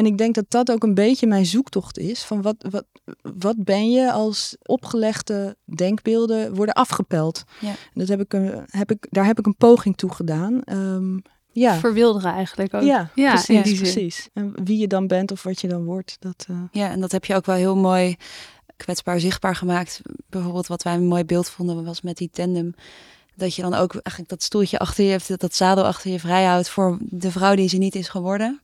en 0.00 0.06
ik 0.06 0.18
denk 0.18 0.34
dat 0.34 0.44
dat 0.48 0.70
ook 0.70 0.82
een 0.82 0.94
beetje 0.94 1.26
mijn 1.26 1.46
zoektocht 1.46 1.98
is. 1.98 2.22
Van 2.22 2.42
wat, 2.42 2.66
wat, 2.70 2.84
wat 3.22 3.64
ben 3.64 3.90
je 3.90 4.12
als 4.12 4.56
opgelegde 4.62 5.56
denkbeelden 5.64 6.54
worden 6.54 6.74
afgepeld? 6.74 7.44
Ja. 7.60 7.74
Dat 7.94 8.08
heb 8.08 8.20
ik 8.20 8.32
een, 8.32 8.64
heb 8.66 8.90
ik, 8.90 9.06
daar 9.10 9.24
heb 9.24 9.38
ik 9.38 9.46
een 9.46 9.56
poging 9.56 9.96
toe 9.96 10.12
gedaan. 10.12 10.62
Um, 10.72 11.22
ja. 11.52 11.78
Verwilderen 11.78 12.32
eigenlijk 12.32 12.74
ook. 12.74 12.82
Ja, 12.82 13.10
ja 13.14 13.30
precies, 13.32 13.78
precies. 13.80 14.28
En 14.32 14.54
wie 14.64 14.78
je 14.78 14.86
dan 14.86 15.06
bent 15.06 15.30
of 15.32 15.42
wat 15.42 15.60
je 15.60 15.68
dan 15.68 15.84
wordt. 15.84 16.16
Dat, 16.20 16.46
uh... 16.50 16.56
Ja, 16.70 16.90
en 16.90 17.00
dat 17.00 17.12
heb 17.12 17.24
je 17.24 17.34
ook 17.34 17.46
wel 17.46 17.56
heel 17.56 17.76
mooi 17.76 18.16
kwetsbaar 18.76 19.20
zichtbaar 19.20 19.56
gemaakt. 19.56 20.00
Bijvoorbeeld 20.28 20.66
wat 20.66 20.82
wij 20.82 20.94
een 20.94 21.06
mooi 21.06 21.24
beeld 21.24 21.48
vonden 21.48 21.84
was 21.84 22.00
met 22.00 22.16
die 22.16 22.30
tandem. 22.32 22.74
Dat 23.34 23.54
je 23.54 23.62
dan 23.62 23.74
ook 23.74 23.92
eigenlijk 23.92 24.28
dat 24.28 24.42
stoeltje 24.42 24.78
achter 24.78 25.04
je 25.04 25.10
hebt, 25.10 25.40
dat 25.40 25.54
zadel 25.54 25.84
achter 25.84 26.10
je 26.10 26.20
vrij 26.20 26.44
houdt 26.44 26.68
voor 26.68 26.98
de 27.00 27.30
vrouw 27.30 27.54
die 27.54 27.68
ze 27.68 27.76
niet 27.76 27.94
is 27.94 28.08
geworden 28.08 28.60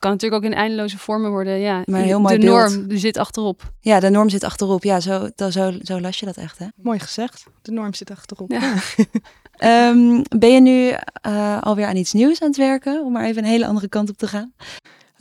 kan 0.00 0.10
natuurlijk 0.10 0.44
ook 0.44 0.50
in 0.50 0.56
eindeloze 0.56 0.98
vormen 0.98 1.30
worden. 1.30 1.58
Ja, 1.58 1.82
maar 1.84 2.00
heel 2.00 2.20
mooi 2.20 2.38
de 2.38 2.46
norm 2.46 2.84
zit 2.88 3.16
achterop. 3.16 3.72
Ja, 3.80 4.00
de 4.00 4.10
norm 4.10 4.28
zit 4.28 4.44
achterop. 4.44 4.84
Ja, 4.84 5.00
zo, 5.00 5.28
zo, 5.36 5.72
zo 5.82 6.00
las 6.00 6.18
je 6.18 6.26
dat 6.26 6.36
echt. 6.36 6.58
Hè? 6.58 6.66
Mooi 6.74 6.98
gezegd. 6.98 7.44
De 7.62 7.72
norm 7.72 7.94
zit 7.94 8.10
achterop. 8.10 8.50
Ja. 8.50 8.74
um, 9.64 10.22
ben 10.38 10.52
je 10.52 10.60
nu 10.60 10.94
uh, 11.26 11.60
alweer 11.60 11.86
aan 11.86 11.96
iets 11.96 12.12
nieuws 12.12 12.40
aan 12.40 12.48
het 12.48 12.56
werken? 12.56 13.04
Om 13.04 13.12
maar 13.12 13.24
even 13.24 13.44
een 13.44 13.50
hele 13.50 13.66
andere 13.66 13.88
kant 13.88 14.10
op 14.10 14.16
te 14.16 14.26
gaan. 14.26 14.54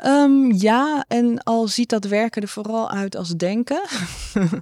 Um, 0.06 0.54
ja, 0.54 1.06
en 1.08 1.44
al 1.44 1.68
ziet 1.68 1.90
dat 1.90 2.06
werken 2.06 2.42
er 2.42 2.48
vooral 2.48 2.90
uit 2.90 3.16
als 3.16 3.30
denken. 3.30 3.82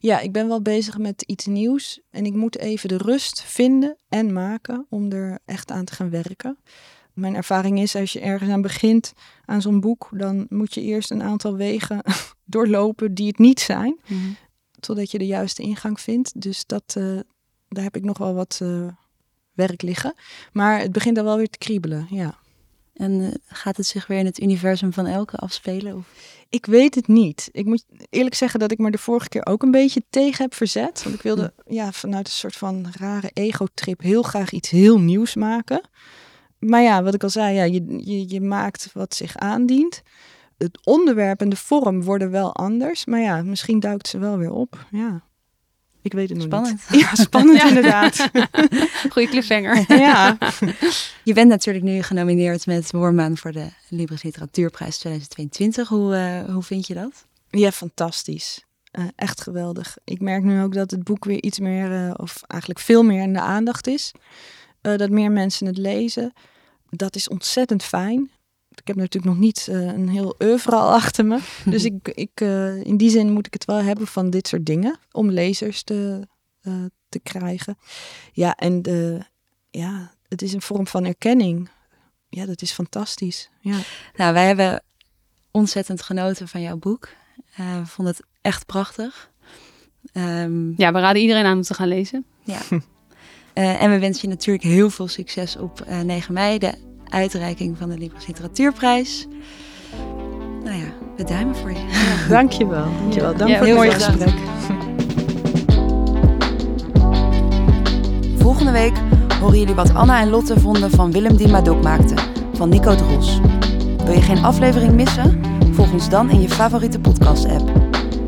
ja, 0.00 0.20
ik 0.20 0.32
ben 0.32 0.48
wel 0.48 0.62
bezig 0.62 0.98
met 0.98 1.22
iets 1.22 1.46
nieuws. 1.46 2.00
En 2.10 2.26
ik 2.26 2.34
moet 2.34 2.58
even 2.58 2.88
de 2.88 2.96
rust 2.96 3.42
vinden 3.42 3.96
en 4.08 4.32
maken 4.32 4.86
om 4.88 5.12
er 5.12 5.38
echt 5.44 5.70
aan 5.70 5.84
te 5.84 5.94
gaan 5.94 6.10
werken. 6.10 6.58
Mijn 7.12 7.34
ervaring 7.34 7.80
is, 7.80 7.96
als 7.96 8.12
je 8.12 8.20
ergens 8.20 8.50
aan 8.50 8.62
begint 8.62 9.12
aan 9.44 9.62
zo'n 9.62 9.80
boek, 9.80 10.08
dan 10.12 10.46
moet 10.48 10.74
je 10.74 10.82
eerst 10.82 11.10
een 11.10 11.22
aantal 11.22 11.56
wegen 11.56 12.02
doorlopen 12.44 13.14
die 13.14 13.26
het 13.26 13.38
niet 13.38 13.60
zijn, 13.60 13.98
mm 14.06 14.36
totdat 14.80 15.10
je 15.10 15.18
de 15.18 15.26
juiste 15.26 15.62
ingang 15.62 16.00
vindt. 16.00 16.40
Dus 16.40 16.66
dat, 16.66 16.94
uh, 16.98 17.20
daar 17.68 17.84
heb 17.84 17.96
ik 17.96 18.04
nog 18.04 18.18
wel 18.18 18.34
wat 18.34 18.60
uh, 18.62 18.88
werk 19.52 19.82
liggen. 19.82 20.14
Maar 20.52 20.80
het 20.80 20.92
begint 20.92 21.16
dan 21.16 21.24
wel 21.24 21.36
weer 21.36 21.50
te 21.50 21.58
kriebelen, 21.58 22.06
ja. 22.10 22.34
En 22.94 23.12
uh, 23.12 23.30
gaat 23.46 23.76
het 23.76 23.86
zich 23.86 24.06
weer 24.06 24.18
in 24.18 24.26
het 24.26 24.40
universum 24.40 24.92
van 24.92 25.06
Elke 25.06 25.36
afspelen? 25.36 25.96
Of? 25.96 26.06
Ik 26.48 26.66
weet 26.66 26.94
het 26.94 27.08
niet. 27.08 27.48
Ik 27.52 27.64
moet 27.64 27.84
eerlijk 28.10 28.34
zeggen 28.34 28.60
dat 28.60 28.72
ik 28.72 28.78
me 28.78 28.90
de 28.90 28.98
vorige 28.98 29.28
keer 29.28 29.46
ook 29.46 29.62
een 29.62 29.70
beetje 29.70 30.02
tegen 30.10 30.42
heb 30.42 30.54
verzet. 30.54 31.02
Want 31.02 31.14
ik 31.14 31.22
wilde 31.22 31.52
hm. 31.66 31.74
ja, 31.74 31.92
vanuit 31.92 32.26
een 32.26 32.32
soort 32.32 32.56
van 32.56 32.86
rare 32.98 33.30
ego-trip 33.32 34.00
heel 34.00 34.22
graag 34.22 34.50
iets 34.50 34.70
heel 34.70 35.00
nieuws 35.00 35.34
maken 35.34 35.80
maar 36.58 36.82
ja, 36.82 37.02
wat 37.02 37.14
ik 37.14 37.22
al 37.22 37.30
zei, 37.30 37.54
ja, 37.54 37.62
je, 37.62 37.84
je, 37.98 38.28
je 38.28 38.40
maakt 38.40 38.92
wat 38.92 39.14
zich 39.14 39.36
aandient. 39.36 40.02
Het 40.58 40.86
onderwerp 40.86 41.40
en 41.40 41.48
de 41.48 41.56
vorm 41.56 42.02
worden 42.02 42.30
wel 42.30 42.54
anders. 42.54 43.04
Maar 43.04 43.20
ja, 43.20 43.42
misschien 43.42 43.80
duikt 43.80 44.08
ze 44.08 44.18
wel 44.18 44.38
weer 44.38 44.50
op. 44.50 44.86
Ja. 44.90 45.24
Ik 46.06 46.12
weet 46.12 46.28
het 46.28 46.38
nog 46.38 46.46
Spannend. 46.46 46.80
niet. 46.90 47.00
Ja, 47.00 47.14
spannend 47.24 47.60
Ja. 47.60 47.68
inderdaad. 47.68 48.28
Goeie 49.12 49.28
cliffhanger. 49.28 49.84
ja. 50.08 50.38
Je 51.22 51.32
bent 51.34 51.48
natuurlijk 51.48 51.84
nu 51.84 52.02
genomineerd 52.02 52.66
met 52.66 52.90
Wormaan 52.92 53.36
voor 53.36 53.52
de 53.52 53.66
Libris 53.88 54.22
Literatuurprijs 54.22 54.98
2022. 54.98 55.88
Hoe, 55.88 56.14
eh, 56.16 56.52
hoe 56.54 56.62
vind 56.62 56.86
je 56.86 56.94
dat? 56.94 57.26
ja, 57.50 57.70
fantastisch. 57.72 58.64
Eh, 58.90 59.04
echt 59.16 59.40
geweldig. 59.40 59.96
Ik 60.04 60.20
merk 60.20 60.42
nu 60.42 60.62
ook 60.62 60.74
dat 60.74 60.90
het 60.90 61.04
boek 61.04 61.24
weer 61.24 61.42
iets 61.42 61.58
meer, 61.58 61.92
eh, 62.06 62.14
of 62.16 62.42
eigenlijk 62.46 62.80
veel 62.80 63.02
meer 63.02 63.22
in 63.22 63.32
de 63.32 63.40
aandacht 63.40 63.86
is. 63.86 64.12
Eh, 64.80 64.96
dat 64.96 65.10
meer 65.10 65.30
mensen 65.30 65.66
het 65.66 65.78
lezen. 65.78 66.32
Dat 66.90 67.16
is 67.16 67.28
ontzettend 67.28 67.82
fijn. 67.82 68.30
Ik 68.80 68.86
heb 68.86 68.96
natuurlijk 68.96 69.32
nog 69.34 69.42
niet 69.42 69.68
eh, 69.70 69.86
een 69.86 70.08
heel 70.08 70.34
oeuvre 70.42 70.76
al 70.76 70.92
achter 70.92 71.24
me. 71.26 71.38
Dus 71.64 71.84
ik, 71.84 72.08
ik, 72.08 72.30
eh, 72.34 72.84
in 72.84 72.96
die 72.96 73.10
zin 73.10 73.32
moet 73.32 73.46
ik 73.46 73.52
het 73.52 73.64
wel 73.64 73.82
hebben 73.82 74.06
van 74.06 74.30
dit 74.30 74.48
soort 74.48 74.66
dingen. 74.66 74.98
Om 75.12 75.30
lezers 75.30 75.82
te, 75.82 76.28
eh, 76.60 76.72
te 77.08 77.18
krijgen. 77.18 77.78
Ja, 78.32 78.54
en 78.54 78.82
de, 78.82 79.20
ja, 79.70 80.12
het 80.28 80.42
is 80.42 80.52
een 80.52 80.62
vorm 80.62 80.86
van 80.86 81.04
erkenning. 81.04 81.68
Ja, 82.28 82.46
dat 82.46 82.62
is 82.62 82.72
fantastisch. 82.72 83.50
Ja. 83.60 83.78
Nou, 84.16 84.32
wij 84.32 84.46
hebben 84.46 84.82
ontzettend 85.50 86.02
genoten 86.02 86.48
van 86.48 86.60
jouw 86.60 86.76
boek. 86.76 87.08
Eh, 87.56 87.78
we 87.78 87.86
vonden 87.86 88.14
het 88.14 88.26
echt 88.40 88.66
prachtig. 88.66 89.30
Ehm, 90.12 90.70
Ja, 90.76 90.92
we 90.92 91.00
raden 91.00 91.22
iedereen 91.22 91.44
aan 91.44 91.56
om 91.56 91.62
te 91.62 91.74
gaan 91.74 91.88
lezen. 91.88 92.24
ja. 92.44 92.58
Eh, 93.52 93.82
en 93.82 93.90
we 93.90 93.98
wensen 93.98 94.28
je 94.28 94.34
natuurlijk 94.34 94.64
heel 94.64 94.90
veel 94.90 95.08
succes 95.08 95.56
op 95.56 95.80
eh, 95.80 96.00
9 96.00 96.34
mei, 96.34 96.58
de 96.58 96.72
uitreiking 97.10 97.76
van 97.78 97.88
de 97.88 97.98
Libris 97.98 98.26
Literatuurprijs. 98.26 99.26
Nou 100.64 100.76
ja, 100.76 100.84
we 101.16 101.24
duimen 101.24 101.56
voor 101.56 101.70
je. 101.70 101.76
Dankjewel. 102.28 102.86
Dankjewel. 103.00 103.36
Dank 103.36 103.50
Ja, 103.50 103.56
voor 103.58 103.66
het 103.66 103.76
mooie 103.76 103.90
erg 103.90 104.12
bedankt. 104.12 104.34
gesprek. 104.34 104.44
Volgende 108.38 108.70
week 108.72 108.94
horen 109.40 109.58
jullie 109.58 109.74
wat 109.74 109.94
Anna 109.94 110.20
en 110.20 110.30
Lotte 110.30 110.60
vonden 110.60 110.90
van 110.90 111.12
Willem 111.12 111.36
die 111.36 111.48
Madok 111.48 111.82
maakte, 111.82 112.14
van 112.52 112.68
Nico 112.68 112.94
Dros. 112.94 113.40
Wil 114.04 114.14
je 114.14 114.22
geen 114.22 114.44
aflevering 114.44 114.92
missen? 114.92 115.40
Volg 115.72 115.92
ons 115.92 116.08
dan 116.08 116.30
in 116.30 116.40
je 116.40 116.48
favoriete 116.48 116.98
podcast-app. 117.00 117.70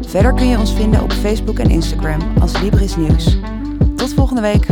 Verder 0.07 0.33
kun 0.35 0.49
je 0.49 0.59
ons 0.59 0.73
vinden 0.73 1.03
op 1.03 1.12
Facebook 1.12 1.59
en 1.59 1.71
Instagram 1.71 2.21
als 2.41 2.61
Libris 2.61 2.97
Nieuws. 2.97 3.37
Tot 3.97 4.14
volgende 4.14 4.41
week. 4.43 4.67